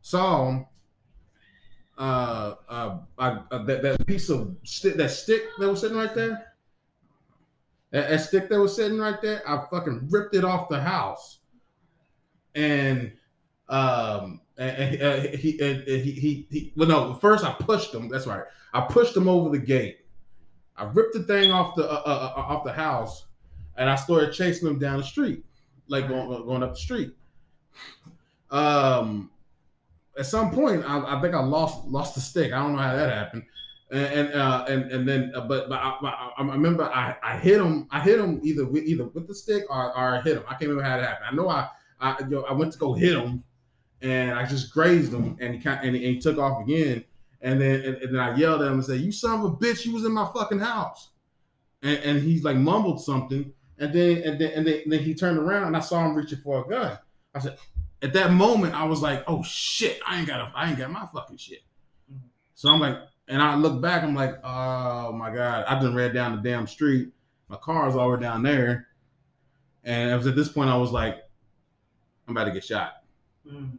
saw 0.00 0.48
him. 0.48 0.66
Uh, 1.98 2.54
uh, 2.68 2.98
uh 3.18 3.64
that, 3.64 3.82
that 3.82 4.06
piece 4.06 4.28
of 4.28 4.56
stick, 4.64 4.96
that 4.96 5.10
stick 5.10 5.42
that 5.58 5.68
was 5.68 5.80
sitting 5.80 5.96
right 5.96 6.14
there, 6.14 6.52
that, 7.90 8.08
that 8.08 8.18
stick 8.18 8.48
that 8.48 8.58
was 8.58 8.74
sitting 8.74 8.98
right 8.98 9.20
there, 9.22 9.42
I 9.48 9.64
fucking 9.70 10.08
ripped 10.10 10.34
it 10.34 10.42
off 10.42 10.68
the 10.68 10.80
house, 10.80 11.40
and 12.54 13.12
um, 13.68 14.40
and, 14.58 15.02
and, 15.02 15.34
he, 15.34 15.60
and, 15.60 15.86
and 15.86 16.02
he, 16.02 16.12
he, 16.12 16.46
he, 16.50 16.72
well, 16.76 16.88
no, 16.88 17.14
first 17.14 17.44
I 17.44 17.52
pushed 17.52 17.94
him. 17.94 18.08
That's 18.08 18.26
right, 18.26 18.44
I 18.72 18.80
pushed 18.80 19.16
him 19.16 19.28
over 19.28 19.50
the 19.50 19.64
gate. 19.64 20.01
I 20.76 20.84
ripped 20.84 21.14
the 21.14 21.22
thing 21.22 21.52
off 21.52 21.74
the 21.74 21.90
uh, 21.90 22.02
uh, 22.06 22.32
uh, 22.36 22.40
off 22.40 22.64
the 22.64 22.72
house, 22.72 23.26
and 23.76 23.88
I 23.88 23.96
started 23.96 24.32
chasing 24.32 24.68
him 24.68 24.78
down 24.78 24.98
the 24.98 25.04
street, 25.04 25.44
like 25.88 26.08
going 26.08 26.28
going 26.46 26.62
up 26.62 26.74
the 26.74 26.80
street. 26.80 27.14
Um, 28.50 29.30
at 30.18 30.26
some 30.26 30.50
point, 30.50 30.84
I, 30.86 31.16
I 31.16 31.20
think 31.20 31.34
I 31.34 31.40
lost 31.40 31.86
lost 31.86 32.14
the 32.14 32.20
stick. 32.20 32.52
I 32.52 32.58
don't 32.58 32.74
know 32.74 32.82
how 32.82 32.94
that 32.94 33.12
happened, 33.12 33.44
and 33.90 34.06
and 34.06 34.34
uh, 34.34 34.64
and, 34.68 34.90
and 34.92 35.08
then, 35.08 35.32
uh, 35.34 35.42
but 35.42 35.68
but 35.68 35.78
I, 35.78 35.96
I, 36.02 36.32
I 36.38 36.42
remember 36.42 36.84
I, 36.84 37.16
I 37.22 37.36
hit 37.36 37.60
him. 37.60 37.86
I 37.90 38.00
hit 38.00 38.18
him 38.18 38.40
either 38.42 38.66
with 38.66 38.84
either 38.84 39.04
with 39.04 39.28
the 39.28 39.34
stick 39.34 39.64
or, 39.68 39.96
or 39.96 40.16
I 40.16 40.20
hit 40.22 40.36
him. 40.36 40.44
I 40.46 40.52
can't 40.52 40.62
remember 40.62 40.82
how 40.82 40.96
that 40.96 41.08
happened. 41.08 41.28
I 41.30 41.34
know 41.34 41.48
I 41.48 41.68
I 42.00 42.16
you 42.20 42.30
know, 42.30 42.42
I 42.44 42.52
went 42.52 42.72
to 42.72 42.78
go 42.78 42.94
hit 42.94 43.16
him, 43.16 43.44
and 44.00 44.32
I 44.32 44.46
just 44.46 44.72
grazed 44.72 45.12
him, 45.12 45.36
and 45.40 45.54
he 45.54 45.60
kind 45.60 45.80
and 45.84 45.94
he, 45.94 46.04
and 46.04 46.14
he 46.16 46.20
took 46.20 46.38
off 46.38 46.62
again. 46.62 47.04
And 47.42 47.60
then 47.60 47.80
and, 47.80 47.96
and 47.96 48.14
then 48.14 48.20
I 48.20 48.36
yelled 48.36 48.62
at 48.62 48.68
him 48.68 48.74
and 48.74 48.84
said, 48.84 49.00
"You 49.00 49.12
son 49.12 49.40
of 49.40 49.44
a 49.44 49.56
bitch! 49.56 49.84
You 49.84 49.92
was 49.92 50.04
in 50.04 50.12
my 50.12 50.28
fucking 50.32 50.60
house." 50.60 51.10
And, 51.82 51.98
and 51.98 52.22
he's 52.22 52.44
like 52.44 52.56
mumbled 52.56 53.02
something, 53.02 53.52
and 53.78 53.92
then 53.92 54.22
and 54.22 54.40
then 54.40 54.52
and 54.52 54.66
then, 54.66 54.80
and 54.84 54.92
then 54.92 55.00
he 55.00 55.14
turned 55.14 55.38
around 55.38 55.64
and 55.64 55.76
I 55.76 55.80
saw 55.80 56.04
him 56.04 56.14
reaching 56.14 56.38
for 56.38 56.64
a 56.64 56.68
gun. 56.68 56.98
I 57.34 57.38
said, 57.40 57.58
at 58.02 58.12
that 58.14 58.32
moment, 58.32 58.74
I 58.74 58.84
was 58.84 59.00
like, 59.00 59.24
"Oh 59.26 59.42
shit! 59.42 60.00
I 60.06 60.18
ain't 60.18 60.26
got 60.26 60.40
a, 60.40 60.52
I 60.54 60.68
ain't 60.68 60.78
got 60.78 60.90
my 60.90 61.06
fucking 61.06 61.36
shit." 61.36 61.62
So 62.54 62.68
I'm 62.68 62.80
like, 62.80 62.98
and 63.28 63.40
I 63.40 63.54
look 63.54 63.80
back, 63.80 64.02
I'm 64.02 64.14
like, 64.14 64.38
"Oh 64.44 65.12
my 65.12 65.32
god!" 65.32 65.64
I 65.66 65.80
done 65.80 65.94
ran 65.94 66.14
down 66.14 66.36
the 66.36 66.48
damn 66.48 66.66
street. 66.66 67.12
My 67.48 67.56
car's 67.56 67.94
over 67.94 68.16
down 68.16 68.42
there, 68.42 68.88
and 69.84 70.10
it 70.10 70.16
was 70.16 70.26
at 70.26 70.36
this 70.36 70.48
point 70.48 70.70
I 70.70 70.76
was 70.76 70.90
like, 70.90 71.18
"I'm 72.26 72.36
about 72.36 72.46
to 72.46 72.52
get 72.52 72.64
shot." 72.64 73.04
Mm. 73.46 73.78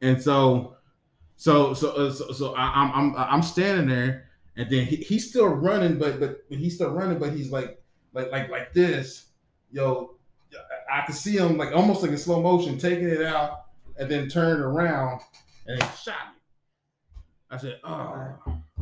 And 0.00 0.22
so, 0.22 0.76
so, 1.38 1.72
so, 1.72 1.92
uh, 1.92 2.10
so, 2.12 2.32
so 2.32 2.54
I, 2.54 2.64
I'm, 2.64 2.92
I'm, 2.92 3.16
I'm 3.16 3.42
standing 3.42 3.88
there, 3.88 4.28
and 4.56 4.68
then 4.68 4.84
he, 4.84 4.96
he's 4.96 5.30
still 5.30 5.46
running, 5.48 5.98
but, 5.98 6.20
but 6.20 6.42
he's 6.50 6.74
still 6.74 6.90
running, 6.90 7.18
but 7.18 7.32
he's 7.32 7.50
like, 7.50 7.80
like, 8.12 8.30
like, 8.30 8.50
like 8.50 8.74
this, 8.74 9.28
yo, 9.70 10.16
I 10.92 11.02
could 11.06 11.14
see 11.14 11.36
him 11.36 11.56
like 11.56 11.72
almost 11.74 12.02
like 12.02 12.10
in 12.10 12.18
slow 12.18 12.42
motion, 12.42 12.78
taking 12.78 13.08
it 13.08 13.22
out 13.22 13.66
and 13.98 14.10
then 14.10 14.28
turn 14.28 14.60
around 14.60 15.20
and 15.66 15.80
then 15.80 15.88
shot 16.02 16.32
me. 16.32 16.40
I 17.50 17.56
said, 17.56 17.80
"Oh, 17.84 18.34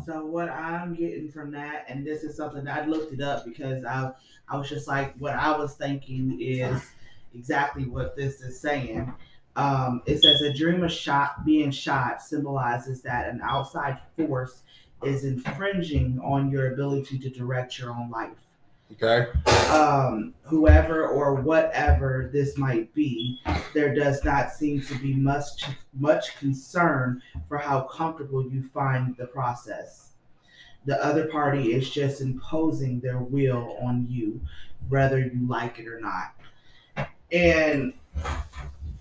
So 0.04 0.24
what 0.24 0.48
I'm 0.48 0.94
getting 0.94 1.30
from 1.30 1.50
that, 1.52 1.84
and 1.88 2.06
this 2.06 2.22
is 2.22 2.36
something 2.36 2.66
I 2.68 2.84
looked 2.86 3.12
it 3.12 3.20
up 3.20 3.44
because 3.44 3.84
I 3.84 4.12
I 4.48 4.56
was 4.56 4.68
just 4.68 4.88
like, 4.88 5.14
what 5.18 5.34
I 5.34 5.56
was 5.56 5.74
thinking 5.74 6.40
is 6.40 6.80
exactly 7.34 7.84
what 7.84 8.16
this 8.16 8.40
is 8.40 8.60
saying. 8.60 9.12
Um, 9.56 10.02
it 10.04 10.22
says 10.22 10.42
a 10.42 10.52
dream 10.52 10.84
of 10.84 10.92
shot 10.92 11.44
being 11.46 11.70
shot 11.70 12.22
symbolizes 12.22 13.00
that 13.02 13.28
an 13.28 13.40
outside 13.42 13.98
force 14.16 14.62
is 15.02 15.24
infringing 15.24 16.20
on 16.22 16.50
your 16.50 16.72
ability 16.72 17.18
to 17.18 17.30
direct 17.30 17.78
your 17.78 17.90
own 17.90 18.10
life. 18.10 18.36
okay, 18.92 19.28
Um, 19.70 20.34
whoever 20.42 21.06
or 21.06 21.34
whatever 21.34 22.30
this 22.32 22.58
might 22.58 22.92
be, 22.94 23.40
there 23.72 23.94
does 23.94 24.24
not 24.24 24.52
seem 24.52 24.82
to 24.82 24.98
be 24.98 25.14
much 25.14 25.64
much 25.94 26.36
concern 26.36 27.22
for 27.48 27.56
how 27.56 27.82
comfortable 27.82 28.46
you 28.46 28.62
find 28.62 29.16
the 29.16 29.26
process. 29.26 30.10
The 30.84 31.02
other 31.04 31.26
party 31.26 31.72
is 31.72 31.90
just 31.90 32.20
imposing 32.20 33.00
their 33.00 33.18
will 33.18 33.76
on 33.82 34.06
you, 34.08 34.40
whether 34.88 35.18
you 35.18 35.46
like 35.48 35.78
it 35.78 35.88
or 35.88 35.98
not. 35.98 37.08
And 37.32 37.92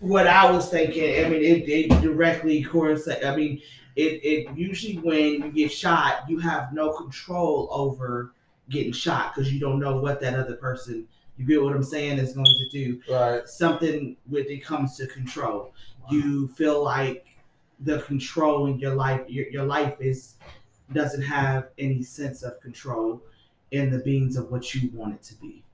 what 0.06 0.28
I 0.28 0.50
was 0.52 0.70
thinking, 0.70 1.26
I 1.26 1.30
mean, 1.30 1.44
it, 1.44 1.68
it 1.68 2.02
directly 2.02 2.64
correlates. 2.64 3.08
I 3.08 3.36
mean, 3.36 3.62
it, 3.96 4.24
it 4.24 4.58
usually 4.58 4.98
when 4.98 5.42
you 5.42 5.52
get 5.52 5.72
shot, 5.72 6.30
you 6.30 6.38
have 6.40 6.74
no 6.74 6.94
control 6.94 7.68
over 7.72 8.34
getting 8.70 8.92
shot 8.92 9.34
because 9.34 9.52
you 9.52 9.60
don't 9.60 9.80
know 9.80 9.98
what 9.98 10.20
that 10.22 10.36
other 10.36 10.56
person, 10.56 11.08
you 11.38 11.46
get 11.46 11.62
what 11.62 11.76
I'm 11.76 11.84
saying, 11.84 12.20
is 12.20 12.34
going 12.34 12.46
to 12.46 12.70
do 12.70 13.02
right, 13.10 13.48
something 13.48 14.16
when 14.30 14.46
it 14.46 14.64
comes 14.64 14.96
to 14.98 15.08
control. 15.08 15.74
You 16.10 16.50
feel 16.50 16.84
like 16.84 17.26
the 17.80 18.00
control 18.02 18.68
in 18.68 18.78
your 18.78 18.94
life, 18.94 19.22
your, 19.28 19.48
your 19.50 19.66
life 19.66 19.96
is 20.00 20.36
doesn't 20.94 21.24
have 21.24 21.70
any 21.80 22.04
sense 22.04 22.44
of 22.44 22.62
control 22.62 23.24
in 23.72 23.90
the 23.90 23.98
beings 24.00 24.38
of 24.38 24.52
what 24.52 24.76
you 24.76 24.92
want 24.94 25.16
it 25.16 25.24
to 25.24 25.36
be. 25.36 25.65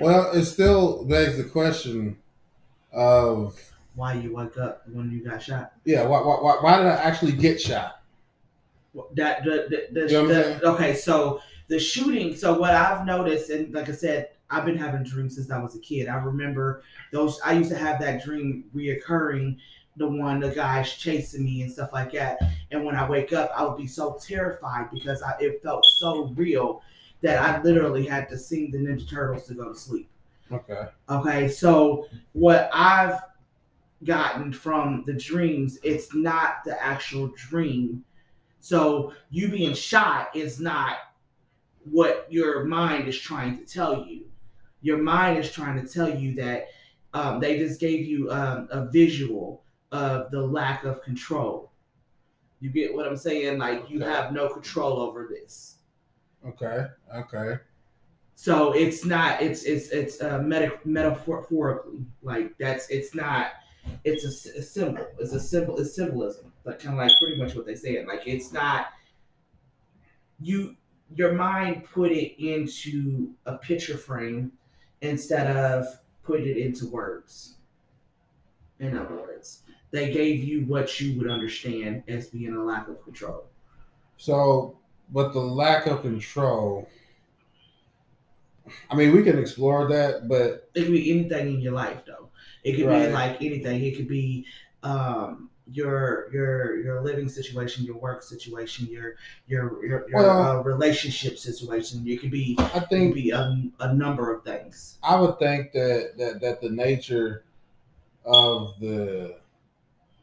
Well, 0.00 0.30
it 0.32 0.44
still 0.44 1.04
begs 1.04 1.36
the 1.36 1.44
question 1.44 2.18
of 2.92 3.58
Why 3.94 4.14
you 4.14 4.34
woke 4.34 4.58
up 4.58 4.82
when 4.92 5.10
you 5.10 5.24
got 5.24 5.42
shot? 5.42 5.72
yeah, 5.84 6.02
why, 6.06 6.20
why, 6.20 6.36
why, 6.40 6.56
why 6.60 6.76
did 6.78 6.86
I 6.86 6.94
actually 6.96 7.32
get 7.32 7.60
shot? 7.60 8.00
That 9.14 9.44
the, 9.44 9.66
the, 9.68 10.00
the, 10.00 10.12
You 10.12 10.22
know 10.22 10.26
the- 10.28 10.66
okay, 10.72 10.94
so 10.94 11.40
the 11.68 11.78
shooting. 11.78 12.34
So 12.34 12.58
what 12.58 12.70
I've 12.74 13.04
noticed, 13.06 13.50
and 13.50 13.72
like 13.74 13.88
I 13.88 13.92
said, 13.92 14.30
I've 14.50 14.64
been 14.64 14.78
having 14.78 15.02
dreams 15.02 15.34
since 15.34 15.50
I 15.50 15.58
was 15.58 15.74
a 15.74 15.80
kid. 15.80 16.08
I 16.08 16.16
remember 16.16 16.82
those. 17.12 17.40
I 17.44 17.52
used 17.52 17.70
to 17.70 17.76
have 17.76 18.00
that 18.00 18.22
dream 18.24 18.64
reoccurring. 18.74 19.58
The 19.98 20.06
one 20.06 20.40
the 20.40 20.50
guys 20.50 20.92
chasing 20.92 21.44
me 21.44 21.62
and 21.62 21.72
stuff 21.72 21.90
like 21.92 22.12
that. 22.12 22.38
And 22.70 22.84
when 22.84 22.94
I 22.94 23.08
wake 23.08 23.32
up, 23.32 23.50
I 23.56 23.64
would 23.64 23.78
be 23.78 23.86
so 23.86 24.18
terrified 24.22 24.90
because 24.92 25.22
I, 25.22 25.32
it 25.40 25.62
felt 25.62 25.84
so 25.98 26.26
real 26.36 26.82
that 27.26 27.42
I 27.42 27.62
literally 27.62 28.06
had 28.06 28.28
to 28.30 28.38
sing 28.38 28.70
the 28.70 28.78
Ninja 28.78 29.08
Turtles 29.08 29.46
to 29.48 29.54
go 29.54 29.72
to 29.72 29.78
sleep. 29.78 30.10
Okay, 30.52 30.88
Okay, 31.10 31.48
so 31.48 32.08
what 32.32 32.70
I've 32.72 33.20
gotten 34.04 34.52
from 34.52 35.04
the 35.06 35.14
dreams, 35.14 35.78
it's 35.82 36.14
not 36.14 36.64
the 36.64 36.82
actual 36.82 37.28
dream. 37.36 38.04
So 38.60 39.12
you 39.30 39.48
being 39.48 39.74
shot 39.74 40.34
is 40.36 40.60
not 40.60 40.96
what 41.84 42.26
your 42.30 42.64
mind 42.64 43.08
is 43.08 43.18
trying 43.18 43.58
to 43.58 43.64
tell 43.64 44.06
you. 44.06 44.26
Your 44.82 44.98
mind 44.98 45.38
is 45.38 45.50
trying 45.52 45.80
to 45.84 45.92
tell 45.92 46.14
you 46.14 46.34
that 46.36 46.68
um, 47.14 47.40
they 47.40 47.58
just 47.58 47.80
gave 47.80 48.06
you 48.06 48.30
um, 48.30 48.68
a 48.70 48.86
visual 48.86 49.64
of 49.92 50.30
the 50.30 50.40
lack 50.42 50.84
of 50.84 51.02
control. 51.02 51.72
You 52.60 52.70
get 52.70 52.94
what 52.94 53.06
I'm 53.06 53.16
saying? 53.16 53.58
Like 53.58 53.90
you 53.90 54.02
Okay. 54.02 54.10
have 54.10 54.32
no 54.32 54.48
control 54.48 54.98
over 55.00 55.28
this. 55.30 55.75
Okay, 56.48 56.86
okay. 57.14 57.58
So 58.34 58.72
it's 58.72 59.04
not. 59.04 59.40
It's 59.40 59.64
it's 59.64 59.88
it's 59.90 60.20
uh, 60.20 60.42
meta- 60.42 60.78
metaphorically 60.84 62.04
like 62.22 62.56
that's. 62.58 62.88
It's 62.90 63.14
not. 63.14 63.48
It's 64.04 64.24
a 64.24 64.62
symbol. 64.62 65.06
It's 65.18 65.32
a 65.32 65.40
symbol. 65.40 65.78
It's 65.78 65.94
symbolism. 65.94 66.52
Like 66.64 66.80
kind 66.80 66.94
of 66.94 66.98
like 66.98 67.12
pretty 67.18 67.40
much 67.40 67.54
what 67.54 67.66
they 67.66 67.74
said. 67.74 68.06
Like 68.06 68.26
it's 68.26 68.52
not. 68.52 68.88
You 70.38 70.76
your 71.14 71.32
mind 71.32 71.84
put 71.84 72.10
it 72.10 72.38
into 72.38 73.30
a 73.46 73.56
picture 73.56 73.96
frame 73.96 74.52
instead 75.00 75.56
of 75.56 75.86
put 76.22 76.40
it 76.40 76.56
into 76.56 76.86
words. 76.88 77.54
In 78.80 78.98
other 78.98 79.14
words, 79.14 79.62
they 79.90 80.12
gave 80.12 80.44
you 80.44 80.66
what 80.66 81.00
you 81.00 81.16
would 81.18 81.30
understand 81.30 82.02
as 82.08 82.28
being 82.28 82.54
a 82.54 82.62
lack 82.62 82.88
of 82.88 83.02
control. 83.04 83.46
So, 84.18 84.78
but 85.10 85.32
the 85.32 85.40
lack 85.40 85.86
of 85.86 86.02
control. 86.02 86.88
I 88.90 88.94
mean, 88.96 89.14
we 89.14 89.22
can 89.22 89.38
explore 89.38 89.88
that, 89.88 90.28
but 90.28 90.68
it 90.74 90.84
could 90.84 90.92
be 90.92 91.10
anything 91.10 91.54
in 91.54 91.60
your 91.60 91.72
life 91.72 92.04
though 92.06 92.30
it 92.64 92.76
could 92.76 92.86
Right. 92.86 93.06
be 93.06 93.12
like 93.12 93.40
anything 93.42 93.82
it 93.84 93.96
could 93.96 94.08
be 94.08 94.44
um 94.82 95.50
your 95.70 96.28
your 96.32 96.76
your 96.82 97.02
living 97.02 97.28
situation 97.28 97.84
your 97.84 97.96
work 97.96 98.22
situation 98.22 98.86
your 98.86 99.16
your 99.46 99.84
your, 99.86 100.08
your 100.08 100.16
Well- 100.24 100.42
uh, 100.58 100.62
relationship 100.62 101.38
situation 101.38 102.06
it 102.06 102.20
could 102.20 102.30
be 102.30 102.56
I 102.58 102.80
think 102.80 103.14
be 103.14 103.30
a, 103.30 103.42
a 103.80 103.94
number 103.94 104.32
of 104.34 104.44
things 104.44 104.98
I 105.02 105.16
would 105.20 105.38
think 105.38 105.72
that 105.72 106.14
that 106.18 106.40
that 106.40 106.60
the 106.60 106.70
nature 106.70 107.44
of 108.24 108.78
the 108.80 109.38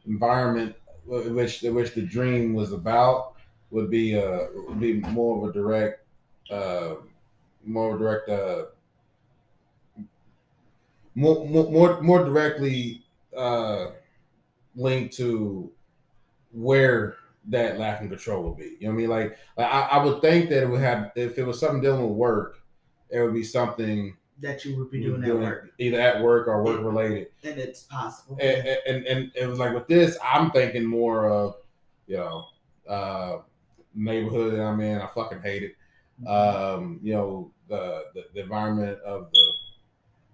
environment 0.06 0.76
wh- 1.06 1.34
which 1.34 1.62
which 1.62 1.94
the 1.94 2.02
dream 2.02 2.54
was 2.54 2.72
about 2.72 3.33
would 3.74 3.90
be 3.90 4.16
uh 4.16 4.46
would 4.68 4.80
be 4.80 4.94
more 5.00 5.36
of 5.36 5.50
a 5.50 5.52
direct 5.52 6.06
uh 6.50 6.94
more 7.64 7.98
direct 7.98 8.28
uh 8.28 8.66
more 11.14 11.46
more 11.46 11.70
more, 11.70 12.00
more 12.00 12.24
directly 12.24 13.02
uh 13.36 13.86
linked 14.76 15.16
to 15.16 15.70
where 16.52 17.16
that 17.48 17.78
lack 17.78 18.00
of 18.00 18.08
control 18.08 18.44
would 18.44 18.56
be. 18.56 18.76
You 18.80 18.88
know 18.88 18.88
what 18.88 18.94
I 18.94 18.96
mean? 18.96 19.10
Like, 19.10 19.38
like 19.58 19.66
I, 19.66 19.80
I 19.98 20.04
would 20.04 20.22
think 20.22 20.48
that 20.50 20.62
it 20.62 20.68
would 20.68 20.80
have 20.80 21.10
if 21.16 21.36
it 21.38 21.44
was 21.44 21.58
something 21.60 21.80
dealing 21.80 22.08
with 22.08 22.16
work, 22.16 22.60
it 23.10 23.20
would 23.20 23.34
be 23.34 23.44
something 23.44 24.16
that 24.40 24.64
you 24.64 24.76
would 24.78 24.90
be 24.90 25.02
doing 25.02 25.22
at 25.24 25.34
work 25.34 25.70
either 25.78 26.00
at 26.00 26.22
work 26.22 26.48
or 26.48 26.62
work 26.62 26.80
related. 26.80 27.28
and 27.44 27.58
it's 27.58 27.82
possible 27.84 28.36
And, 28.40 28.78
and 28.86 29.06
and 29.06 29.32
it 29.34 29.46
was 29.46 29.58
like 29.58 29.74
with 29.74 29.88
this, 29.88 30.16
I'm 30.22 30.50
thinking 30.52 30.84
more 30.84 31.28
of 31.28 31.56
you 32.06 32.16
know 32.16 32.46
uh, 32.88 33.38
neighborhood 33.94 34.54
that 34.54 34.60
I'm 34.62 34.80
in. 34.80 35.00
I 35.00 35.06
fucking 35.06 35.40
hate 35.42 35.62
it. 35.62 36.28
Um, 36.28 37.00
you 37.02 37.12
know 37.14 37.50
the, 37.68 38.04
the 38.14 38.24
the 38.34 38.40
environment 38.42 38.98
of 39.04 39.28
the 39.32 39.52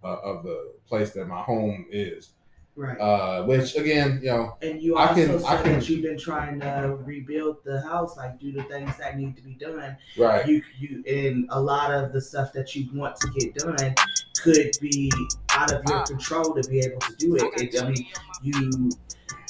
uh, 0.08 0.16
of 0.22 0.42
the 0.44 0.72
place 0.86 1.10
that 1.12 1.26
my 1.26 1.40
home 1.42 1.86
is. 1.90 2.30
right 2.76 2.98
Uh, 3.00 3.44
which 3.44 3.76
again, 3.76 4.20
you 4.22 4.28
know, 4.30 4.56
and 4.62 4.80
you 4.82 4.96
I 4.98 5.08
can- 5.14 5.38
said 5.40 5.42
I 5.44 5.62
can- 5.62 5.72
that 5.74 5.88
you've 5.88 6.02
been 6.02 6.18
trying 6.18 6.60
to 6.60 6.98
rebuild 7.04 7.64
the 7.64 7.80
house 7.82 8.16
like 8.16 8.38
do 8.38 8.52
the 8.52 8.62
things 8.64 8.96
that 8.98 9.18
need 9.18 9.36
to 9.36 9.42
be 9.42 9.54
done 9.54 9.96
right? 10.18 10.46
you 10.46 10.62
you 10.78 11.02
and 11.06 11.46
a 11.50 11.60
lot 11.60 11.90
of 11.92 12.12
the 12.12 12.20
stuff 12.20 12.52
that 12.52 12.74
you 12.76 12.88
want 12.94 13.16
to 13.16 13.28
get 13.38 13.54
done 13.54 13.94
could 14.42 14.70
be 14.80 15.10
out 15.50 15.72
of 15.72 15.82
your 15.88 16.02
control 16.04 16.54
to 16.54 16.68
be 16.68 16.80
able 16.80 17.00
to 17.00 17.14
do 17.16 17.36
it. 17.36 17.44
it 17.60 17.82
I 17.82 17.88
mean, 17.90 18.06
you 18.42 18.90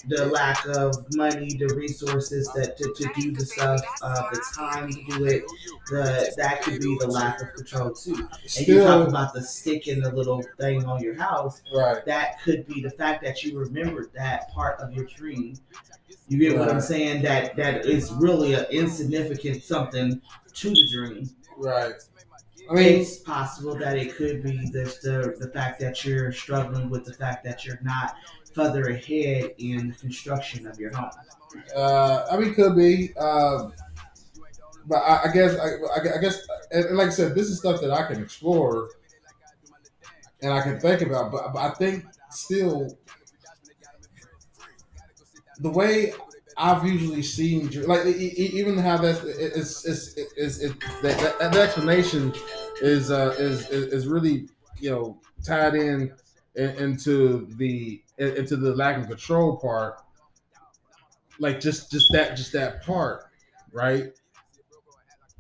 the 0.09 0.27
lack 0.27 0.65
of 0.67 0.95
money, 1.15 1.55
the 1.55 1.75
resources 1.75 2.51
that 2.55 2.77
to, 2.79 2.93
to 2.95 3.11
do 3.21 3.33
the 3.33 3.45
stuff, 3.45 3.81
uh, 4.03 4.31
the 4.33 4.43
time 4.55 4.91
to 4.91 5.05
do 5.05 5.25
it, 5.25 5.45
the 5.89 6.33
that 6.37 6.63
could 6.63 6.81
be 6.81 6.97
the 7.01 7.07
lack 7.07 7.41
of 7.41 7.53
control 7.55 7.93
too. 7.93 8.29
And 8.59 8.69
you 8.69 8.83
talk 8.83 9.09
about 9.09 9.35
the 9.35 9.43
stick 9.43 9.89
in 9.89 10.01
the 10.01 10.13
little 10.13 10.43
thing 10.59 10.85
on 10.85 11.03
your 11.03 11.15
house. 11.15 11.63
right? 11.75 12.05
That 12.07 12.43
could 12.43 12.67
be 12.67 12.81
the 12.81 12.91
fact 12.91 13.23
that 13.25 13.43
you 13.43 13.59
remembered 13.59 14.11
that 14.15 14.51
part 14.53 14.81
of 14.81 14.93
your 14.93 15.05
dream. 15.05 15.57
You 16.29 16.39
get 16.39 16.59
what 16.59 16.71
I'm 16.71 16.81
saying? 16.81 17.23
That 17.23 17.57
that 17.57 17.87
is 17.87 18.13
really 18.13 18.55
an 18.55 18.67
insignificant 18.71 19.63
something 19.63 20.21
to 20.55 20.71
the 20.71 20.89
dream. 20.93 21.31
Right. 21.57 21.95
I 22.71 22.75
mean, 22.75 23.01
it's 23.01 23.17
possible 23.17 23.75
that 23.79 23.97
it 23.97 24.15
could 24.15 24.45
be 24.45 24.71
the, 24.71 24.85
the 25.03 25.45
the 25.45 25.51
fact 25.53 25.81
that 25.81 26.05
you're 26.05 26.31
struggling 26.31 26.89
with 26.89 27.05
the 27.05 27.13
fact 27.13 27.43
that 27.45 27.65
you're 27.65 27.81
not 27.83 28.15
further 28.55 28.89
ahead 28.89 29.55
in 29.59 29.89
the 29.89 29.95
construction 29.95 30.67
of 30.67 30.79
your 30.79 30.95
home. 30.95 31.11
Uh, 31.75 32.27
I 32.31 32.37
mean, 32.37 32.55
could 32.55 32.77
be. 32.77 33.13
Uh, 33.19 33.71
but 34.87 34.97
I, 34.97 35.29
I 35.29 35.33
guess, 35.33 35.57
I, 35.59 36.17
I 36.17 36.21
guess, 36.21 36.47
and 36.71 36.97
like 36.97 37.09
I 37.09 37.11
said, 37.11 37.35
this 37.35 37.49
is 37.49 37.59
stuff 37.59 37.81
that 37.81 37.91
I 37.91 38.07
can 38.07 38.23
explore 38.23 38.89
and 40.43 40.53
I 40.53 40.63
can 40.63 40.81
think 40.81 41.03
about. 41.03 41.31
But, 41.31 41.53
but 41.53 41.59
I 41.59 41.71
think 41.71 42.05
still, 42.31 42.97
the 45.59 45.71
way 45.71 46.13
I've 46.57 46.85
usually 46.85 47.23
seen, 47.23 47.71
like 47.87 48.07
even 48.07 48.79
how 48.79 48.97
that's 48.99 49.23
it's 49.25 49.85
it's 49.85 50.17
it's, 50.17 50.33
it's, 50.37 50.59
it, 50.59 50.81
that, 51.03 51.19
that, 51.19 51.53
that 51.53 51.57
explanation 51.57 52.35
is 52.83 53.11
uh 53.11 53.35
is 53.39 53.69
is 53.69 54.07
really 54.07 54.49
you 54.79 54.91
know 54.91 55.21
tied 55.45 55.75
in 55.75 56.13
into 56.55 57.47
the 57.57 58.03
into 58.21 58.57
the 58.57 58.75
lack 58.75 58.99
of 58.99 59.09
control 59.09 59.57
part, 59.57 60.01
like 61.39 61.61
just 61.61 61.91
just 61.91 62.07
that 62.13 62.37
just 62.37 62.53
that 62.53 62.85
part, 62.85 63.25
right? 63.73 64.13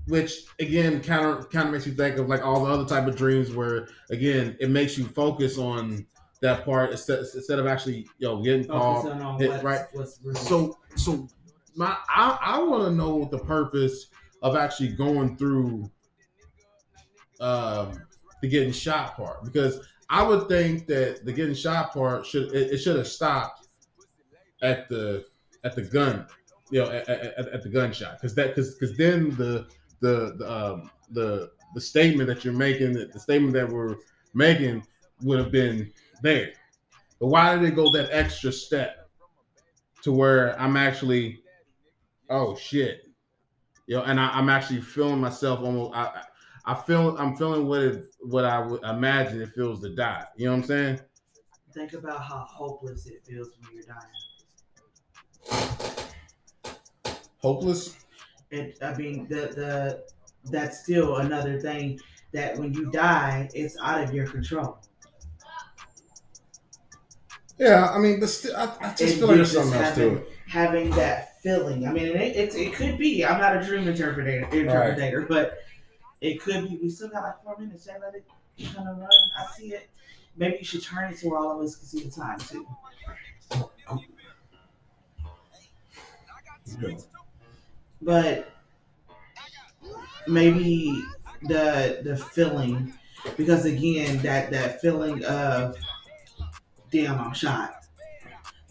Which 0.06 0.44
again 0.58 1.02
kind 1.02 1.26
of 1.26 1.50
kind 1.50 1.66
of 1.68 1.72
makes 1.72 1.86
you 1.86 1.92
think 1.92 2.16
of 2.18 2.28
like 2.28 2.42
all 2.42 2.64
the 2.64 2.70
other 2.70 2.86
type 2.86 3.06
of 3.06 3.16
dreams 3.16 3.54
where 3.54 3.88
again 4.10 4.56
it 4.60 4.70
makes 4.70 4.96
you 4.98 5.04
focus 5.04 5.58
on 5.58 6.06
that 6.40 6.64
part 6.64 6.90
instead 6.90 7.18
instead 7.18 7.58
of 7.58 7.66
actually 7.66 8.08
you 8.18 8.26
know 8.26 8.42
getting 8.42 8.66
called 8.66 9.04
Focusing 9.04 9.22
on 9.22 9.42
it- 9.42 9.50
what's, 9.50 9.62
right. 9.62 9.80
what's 9.92 10.20
really 10.24 10.36
so 10.40 10.78
so 10.96 11.28
my 11.76 11.94
I, 12.08 12.38
I 12.40 12.58
want 12.62 12.84
to 12.84 12.90
know 12.90 13.14
what 13.16 13.30
the 13.30 13.38
purpose 13.38 14.06
of 14.42 14.56
actually 14.56 14.88
going 14.88 15.36
through 15.36 15.90
um 17.40 18.02
the 18.40 18.48
getting 18.48 18.72
shot 18.72 19.16
part 19.16 19.44
because 19.44 19.86
I 20.10 20.22
would 20.22 20.48
think 20.48 20.86
that 20.88 21.24
the 21.24 21.32
getting 21.32 21.54
shot 21.54 21.92
part 21.92 22.26
should 22.26 22.52
it, 22.52 22.72
it 22.72 22.78
should 22.78 22.96
have 22.96 23.08
stopped 23.08 23.68
at 24.62 24.88
the 24.88 25.24
at 25.64 25.74
the 25.74 25.82
gun 25.82 26.26
you 26.70 26.82
know 26.82 26.90
at, 26.90 27.08
at, 27.08 27.48
at 27.48 27.62
the 27.62 27.68
gunshot 27.68 28.18
because 28.18 28.34
that 28.34 28.48
because 28.48 28.74
because 28.74 28.96
then 28.96 29.30
the 29.36 29.66
the 30.00 30.34
the 30.36 30.52
um 30.52 30.90
the 31.10 31.50
the 31.74 31.80
statement 31.80 32.28
that 32.28 32.44
you're 32.44 32.54
making 32.54 32.92
the 32.92 33.18
statement 33.18 33.52
that 33.52 33.68
we're 33.68 33.96
making 34.34 34.82
would 35.22 35.38
have 35.38 35.52
been 35.52 35.90
there 36.22 36.52
but 37.20 37.26
why 37.26 37.54
did 37.54 37.64
it 37.64 37.76
go 37.76 37.92
that 37.92 38.08
extra 38.10 38.50
step 38.50 39.00
to 40.02 40.12
where 40.12 40.58
I'm 40.60 40.76
actually, 40.76 41.42
oh 42.30 42.56
shit, 42.56 43.02
you 43.86 43.96
know, 43.96 44.02
and 44.04 44.18
I, 44.18 44.30
I'm 44.30 44.48
actually 44.48 44.80
feeling 44.80 45.20
myself 45.20 45.60
almost. 45.60 45.94
I, 45.94 46.22
I 46.64 46.74
feel 46.74 47.16
I'm 47.18 47.36
feeling 47.36 47.66
what 47.66 47.82
it 47.82 48.06
what 48.20 48.44
I 48.44 48.60
would 48.60 48.82
imagine 48.84 49.40
it 49.40 49.50
feels 49.54 49.80
to 49.82 49.94
die. 49.94 50.26
You 50.36 50.46
know 50.46 50.52
what 50.52 50.58
I'm 50.58 50.64
saying? 50.64 51.00
think 51.72 51.92
about 51.92 52.22
how 52.22 52.44
hopeless 52.48 53.06
it 53.06 53.24
feels 53.24 53.48
when 53.60 53.74
you're 53.74 53.84
dying. 53.84 54.12
Hopeless. 57.38 57.98
It, 58.50 58.76
I 58.82 58.94
mean, 58.94 59.28
the 59.28 59.52
the 59.54 60.06
that's 60.50 60.82
still 60.82 61.16
another 61.16 61.60
thing 61.60 61.98
that 62.32 62.58
when 62.58 62.72
you 62.74 62.90
die, 62.90 63.48
it's 63.54 63.76
out 63.82 64.02
of 64.02 64.12
your 64.14 64.26
control. 64.26 64.78
Yeah, 67.58 67.90
I 67.90 67.98
mean, 67.98 68.20
but 68.20 68.28
still, 68.30 68.56
I, 68.56 68.74
I 68.80 68.94
just 68.94 69.02
And 69.02 69.10
feel 69.18 69.28
like 69.28 69.36
there's 69.36 69.52
something 69.52 69.74
else 69.74 69.94
to 69.94 70.00
having, 70.00 70.16
it. 70.16 70.28
having 70.46 70.90
that 70.92 71.40
feeling. 71.42 71.86
I 71.86 71.92
mean, 71.92 72.06
it, 72.06 72.36
it, 72.36 72.54
it 72.54 72.72
could 72.74 72.98
be. 72.98 73.24
I'm 73.24 73.38
not 73.38 73.56
a 73.56 73.62
dream 73.62 73.86
interpreter, 73.86 74.48
interpreter, 74.50 75.26
but 75.28 75.58
it 76.20 76.40
could 76.40 76.68
be. 76.68 76.78
We 76.82 76.90
still 76.90 77.08
got 77.08 77.22
like 77.22 77.42
four 77.42 77.56
minutes. 77.58 77.88
I 77.88 77.98
let 77.98 78.14
it 78.14 78.24
kind 78.74 78.88
of 78.88 78.98
run? 78.98 79.08
I 79.38 79.46
see 79.56 79.72
it. 79.72 79.88
Maybe 80.36 80.58
you 80.58 80.64
should 80.64 80.82
turn 80.82 81.12
it 81.12 81.18
so 81.18 81.34
all 81.34 81.58
of 81.58 81.64
us 81.64 81.76
can 81.76 81.86
see 81.86 82.04
the 82.04 82.10
time 82.10 82.38
too. 82.38 82.66
But 88.02 88.50
maybe 90.26 91.04
the 91.42 92.00
the 92.02 92.16
feeling, 92.16 92.94
because 93.36 93.64
again, 93.64 94.18
that 94.18 94.50
that 94.50 94.80
feeling 94.80 95.24
of 95.24 95.76
damn, 96.90 97.18
I'm 97.18 97.34
shot. 97.34 97.84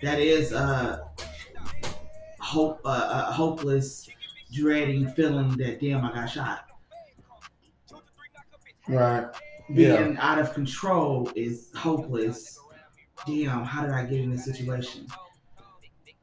That 0.01 0.19
is 0.19 0.53
a 0.53 1.09
hope, 2.39 2.79
uh, 2.85 3.25
a 3.27 3.31
hopeless, 3.31 4.09
dreading 4.51 5.09
feeling 5.09 5.57
that 5.57 5.79
damn, 5.81 6.05
I 6.05 6.13
got 6.13 6.27
shot. 6.27 6.68
Right. 8.89 9.27
Being 9.73 10.17
out 10.17 10.39
of 10.39 10.53
control 10.53 11.31
is 11.35 11.69
hopeless. 11.75 12.59
Damn, 13.27 13.63
how 13.63 13.83
did 13.83 13.91
I 13.91 14.03
get 14.05 14.19
in 14.21 14.31
this 14.31 14.45
situation? 14.45 15.05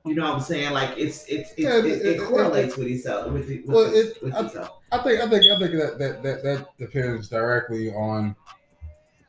You 0.04 0.14
know 0.14 0.24
what 0.24 0.34
I'm 0.34 0.40
saying? 0.40 0.72
Like 0.72 0.96
it's 0.96 1.24
it's, 1.26 1.50
it's 1.52 1.58
Yeah, 1.58 1.78
it, 1.78 1.84
it, 1.84 1.92
it- 1.92 2.06
it- 2.16 2.20
correlates 2.22 2.76
with 2.76 2.88
itself 2.88 3.30
with, 3.32 3.50
it, 3.50 3.66
with, 3.66 3.74
Well, 3.76 3.94
it, 3.94 4.06
it- 4.16 4.22
with 4.22 4.34
I- 4.34 4.46
itself. 4.46 4.70
I 4.92 4.98
think 4.98 5.20
I 5.20 5.28
think 5.28 5.42
I 5.44 5.58
think 5.58 5.72
that 5.72 5.98
that 5.98 6.22
that, 6.22 6.42
that 6.44 6.68
depends 6.78 7.28
directly 7.28 7.90
on 7.92 8.34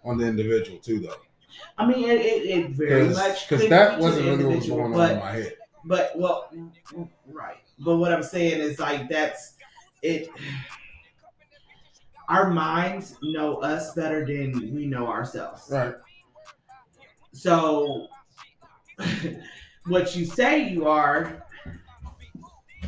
on 0.03 0.17
the 0.17 0.25
individual 0.25 0.77
too, 0.79 0.99
though. 0.99 1.15
I 1.77 1.85
mean, 1.87 2.07
it, 2.09 2.21
it, 2.21 2.69
very 2.71 3.09
much 3.09 3.49
because 3.49 3.67
that 3.69 3.99
wasn't 3.99 4.25
really 4.27 4.45
what 4.45 4.55
was 4.57 4.67
going 4.67 4.83
on 4.85 4.93
but 4.93 5.11
in 5.13 5.19
my 5.19 5.31
head. 5.31 5.53
But 5.85 6.11
well, 6.15 6.51
right. 7.31 7.57
But 7.79 7.97
what 7.97 8.11
I'm 8.13 8.23
saying 8.23 8.61
is 8.61 8.79
like 8.79 9.09
that's 9.09 9.55
it. 10.03 10.29
Our 12.29 12.49
minds 12.49 13.15
know 13.21 13.57
us 13.57 13.93
better 13.93 14.25
than 14.25 14.73
we 14.75 14.85
know 14.85 15.07
ourselves. 15.07 15.69
Right. 15.71 15.93
So, 17.31 18.07
what 19.87 20.15
you 20.15 20.25
say 20.25 20.67
you 20.69 20.87
are 20.87 21.43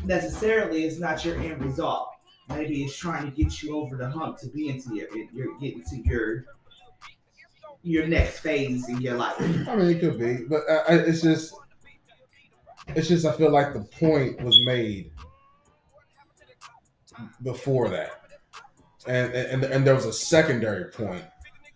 necessarily 0.03 0.85
is 0.85 0.99
not 0.99 1.23
your 1.23 1.37
end 1.37 1.63
result. 1.63 2.09
Maybe 2.49 2.83
it's 2.83 2.97
trying 2.97 3.25
to 3.25 3.31
get 3.31 3.61
you 3.61 3.77
over 3.77 3.95
the 3.95 4.09
hump 4.09 4.39
to 4.39 4.47
be 4.47 4.69
into 4.69 4.95
your, 4.95 5.07
your 5.33 5.57
getting 5.59 5.83
to 5.83 5.97
your 6.03 6.45
your 7.83 8.07
next 8.07 8.39
phase 8.39 8.89
in 8.89 8.99
your 8.99 9.15
life. 9.15 9.39
I 9.39 9.75
mean, 9.75 9.89
it 9.89 9.99
could 10.01 10.19
be, 10.19 10.43
but 10.49 10.63
uh, 10.69 10.83
I- 10.89 10.95
it's 10.95 11.21
just, 11.21 11.53
it's 12.89 13.07
just. 13.07 13.25
I 13.25 13.31
feel 13.33 13.51
like 13.51 13.73
the 13.73 13.81
point 13.83 14.41
was 14.41 14.59
made 14.65 15.11
before 17.43 17.87
that, 17.89 18.28
and 19.09 19.33
and 19.33 19.63
and 19.63 19.85
there 19.85 19.95
was 19.95 20.05
a 20.05 20.13
secondary 20.13 20.85
point 20.91 21.25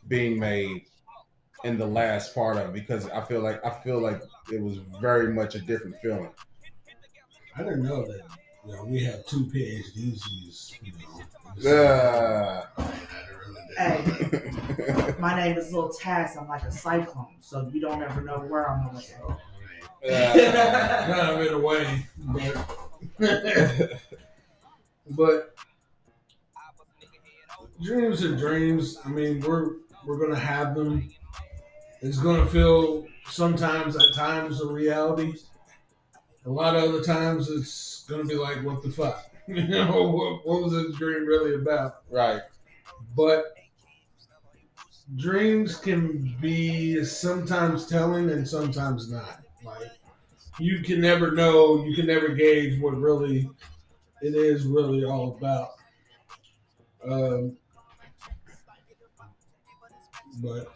being 0.07 0.39
made 0.39 0.85
in 1.63 1.77
the 1.77 1.85
last 1.85 2.35
part 2.35 2.57
of 2.57 2.69
it 2.69 2.73
because 2.73 3.09
I 3.09 3.21
feel 3.21 3.41
like 3.41 3.63
I 3.65 3.71
feel 3.83 3.99
like 3.99 4.21
it 4.51 4.61
was 4.61 4.77
very 5.01 5.33
much 5.33 5.55
a 5.55 5.59
different 5.59 5.95
feeling. 6.01 6.29
I 7.55 7.63
didn't 7.63 7.83
know 7.83 8.05
that. 8.05 8.21
You 8.65 8.75
know, 8.75 8.83
we 8.85 9.03
have 9.03 9.25
two 9.25 9.45
PhDs. 9.45 10.73
You 10.81 10.93
know. 11.63 11.71
Uh, 11.71 12.65
Hey, 13.77 15.15
my 15.19 15.35
name 15.35 15.57
is 15.57 15.73
Lil 15.73 15.91
Taz. 15.99 16.37
I'm 16.39 16.47
like 16.47 16.61
a 16.63 16.71
cyclone, 16.71 17.35
so 17.39 17.67
you 17.73 17.81
don't 17.81 18.03
ever 18.03 18.21
know 18.21 18.37
where 18.39 18.69
I'm 18.69 18.91
going. 18.91 19.03
uh, 20.13 21.07
kind 21.07 21.31
of 21.31 21.47
in 21.47 21.53
a 21.53 21.59
way, 21.59 22.05
but 22.17 22.69
but 25.17 25.55
dreams 27.83 28.23
are 28.23 28.35
dreams. 28.35 28.97
I 29.05 29.09
mean, 29.09 29.41
we're 29.41 29.75
we're 30.05 30.17
gonna 30.17 30.39
have 30.39 30.75
them. 30.75 31.09
It's 32.01 32.17
gonna 32.17 32.45
feel 32.45 33.07
sometimes 33.25 33.95
at 33.95 34.13
times 34.13 34.61
a 34.61 34.67
reality. 34.67 35.33
A 36.45 36.49
lot 36.49 36.75
of 36.75 36.83
other 36.83 37.01
times 37.01 37.49
it's 37.49 38.05
gonna 38.07 38.25
be 38.25 38.35
like, 38.35 38.63
what 38.63 38.81
the 38.81 38.89
fuck? 38.89 39.29
You 39.45 39.67
know, 39.67 40.03
what, 40.03 40.47
what 40.47 40.63
was 40.63 40.71
this 40.71 40.95
dream 40.95 41.25
really 41.25 41.55
about? 41.55 42.03
right. 42.09 42.39
But 43.13 43.53
dreams 45.17 45.75
can 45.75 46.33
be 46.39 47.03
sometimes 47.03 47.87
telling 47.87 48.29
and 48.29 48.47
sometimes 48.47 49.11
not. 49.11 49.41
Like 49.65 49.91
you 50.59 50.79
can 50.79 51.01
never 51.01 51.31
know, 51.31 51.83
you 51.83 51.93
can 51.93 52.05
never 52.05 52.29
gauge 52.29 52.79
what 52.79 52.95
really 52.95 53.49
it 54.21 54.33
is 54.33 54.65
really 54.65 55.03
all 55.03 55.35
about. 55.37 55.71
Um, 57.05 57.57
but 60.43 60.73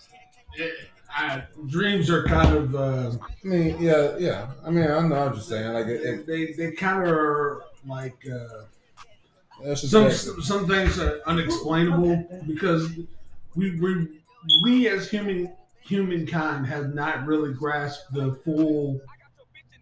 it, 0.55 0.73
I, 1.09 1.43
dreams 1.67 2.09
are 2.09 2.23
kind 2.23 2.55
of 2.55 2.75
uh, 2.75 3.11
I 3.43 3.47
mean, 3.47 3.81
yeah, 3.81 4.17
yeah. 4.17 4.47
I 4.65 4.69
mean, 4.69 4.89
I 4.89 5.07
know. 5.07 5.15
I'm 5.15 5.35
just 5.35 5.49
saying, 5.49 5.73
like, 5.73 5.87
it, 5.87 6.01
it, 6.01 6.27
they 6.27 6.53
they 6.53 6.71
kind 6.71 7.03
of 7.03 7.09
are 7.09 7.63
like. 7.85 8.17
Uh, 8.27 8.63
some 9.75 10.11
some 10.11 10.67
things 10.67 10.99
are 10.99 11.19
unexplainable 11.25 12.27
because 12.45 12.91
we 13.55 13.79
we 13.79 14.07
we 14.61 14.87
as 14.87 15.09
human 15.09 15.51
humankind 15.81 16.67
have 16.67 16.93
not 16.93 17.25
really 17.25 17.53
grasped 17.53 18.13
the 18.13 18.33
full 18.33 19.01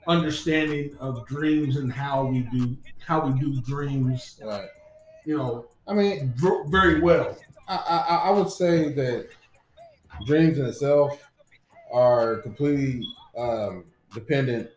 understanding 0.07 0.95
of 0.99 1.25
dreams 1.25 1.77
and 1.77 1.91
how 1.91 2.25
we 2.25 2.39
do 2.39 2.77
how 3.05 3.25
we 3.25 3.39
do 3.39 3.59
dreams 3.61 4.39
right. 4.43 4.69
you 5.25 5.35
know 5.35 5.65
I 5.87 5.93
mean, 5.93 6.33
very 6.67 7.01
well 7.01 7.35
I, 7.67 7.75
I, 7.75 8.15
I 8.27 8.29
would 8.29 8.51
say 8.51 8.93
that 8.93 9.29
dreams 10.25 10.57
in 10.57 10.65
itself 10.65 11.21
are 11.91 12.37
completely 12.37 13.03
um, 13.37 13.85
dependent 14.13 14.69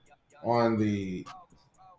on 0.44 0.78
the 0.78 1.26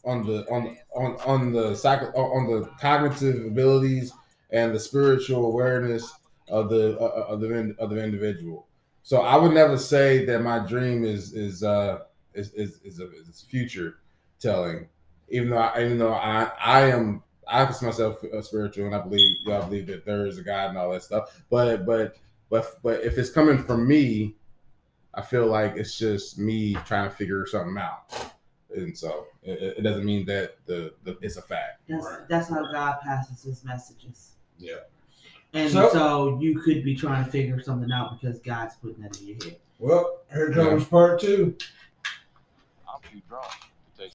on 0.05 0.25
the 0.25 0.45
on 0.49 0.77
on 0.95 1.15
on 1.25 1.51
the 1.51 1.75
psycho 1.75 2.07
on 2.15 2.47
the 2.47 2.65
cognitive 2.79 3.45
abilities 3.45 4.13
and 4.51 4.73
the 4.73 4.79
spiritual 4.79 5.45
awareness 5.45 6.11
of 6.49 6.69
the 6.69 6.97
uh, 6.99 7.25
of 7.27 7.41
the 7.41 7.75
of 7.79 7.89
the 7.89 8.03
individual. 8.03 8.67
So 9.03 9.21
I 9.21 9.35
would 9.35 9.53
never 9.53 9.77
say 9.77 10.25
that 10.25 10.41
my 10.41 10.59
dream 10.59 11.03
is 11.03 11.33
is 11.33 11.63
uh 11.63 11.99
is 12.33 12.51
is 12.53 12.79
is, 12.83 12.99
a, 12.99 13.09
is 13.11 13.45
future 13.49 13.99
telling, 14.39 14.87
even 15.29 15.49
though 15.49 15.57
I, 15.57 15.83
even 15.83 15.97
though 15.97 16.13
I 16.13 16.51
I 16.59 16.81
am 16.91 17.23
I 17.47 17.65
consider 17.65 17.87
myself 17.87 18.23
spiritual 18.45 18.85
and 18.85 18.95
I 18.95 19.01
believe 19.01 19.37
y'all 19.45 19.65
believe 19.65 19.87
that 19.87 20.05
there 20.05 20.25
is 20.27 20.37
a 20.37 20.43
God 20.43 20.69
and 20.69 20.77
all 20.77 20.91
that 20.91 21.03
stuff. 21.03 21.41
But 21.49 21.85
but 21.85 22.15
But 22.49 22.81
but 22.83 23.03
if 23.03 23.17
it's 23.17 23.29
coming 23.29 23.57
from 23.63 23.87
me, 23.87 24.35
I 25.13 25.21
feel 25.21 25.45
like 25.47 25.75
it's 25.75 25.97
just 25.97 26.37
me 26.39 26.73
trying 26.85 27.09
to 27.09 27.15
figure 27.15 27.45
something 27.45 27.77
out, 27.77 28.31
and 28.75 28.97
so 28.97 29.27
it, 29.43 29.77
it 29.77 29.81
doesn't 29.81 30.05
mean 30.05 30.25
that 30.25 30.57
the, 30.65 30.93
the 31.03 31.17
it's 31.21 31.37
a 31.37 31.41
fact. 31.41 31.81
That's 31.87 32.05
Right. 32.05 32.27
that's 32.27 32.49
how 32.49 32.71
God 32.71 32.97
passes 33.03 33.43
his 33.43 33.63
messages. 33.63 34.33
Yeah. 34.57 34.75
And 35.53 35.71
So- 35.71 35.89
so, 35.91 36.39
you 36.39 36.59
could 36.59 36.83
be 36.83 36.95
trying 36.95 37.25
to 37.25 37.31
figure 37.31 37.59
something 37.61 37.91
out 37.91 38.19
because 38.19 38.39
God's 38.39 38.75
putting 38.75 39.01
that 39.01 39.19
in 39.19 39.27
your 39.27 39.37
head. 39.43 39.57
Well, 39.79 40.19
here 40.31 40.51
comes 40.51 40.85
part 40.85 41.19
two. 41.21 41.55
I'm 42.87 43.01
too 43.11 43.21
drunk. 43.27 43.45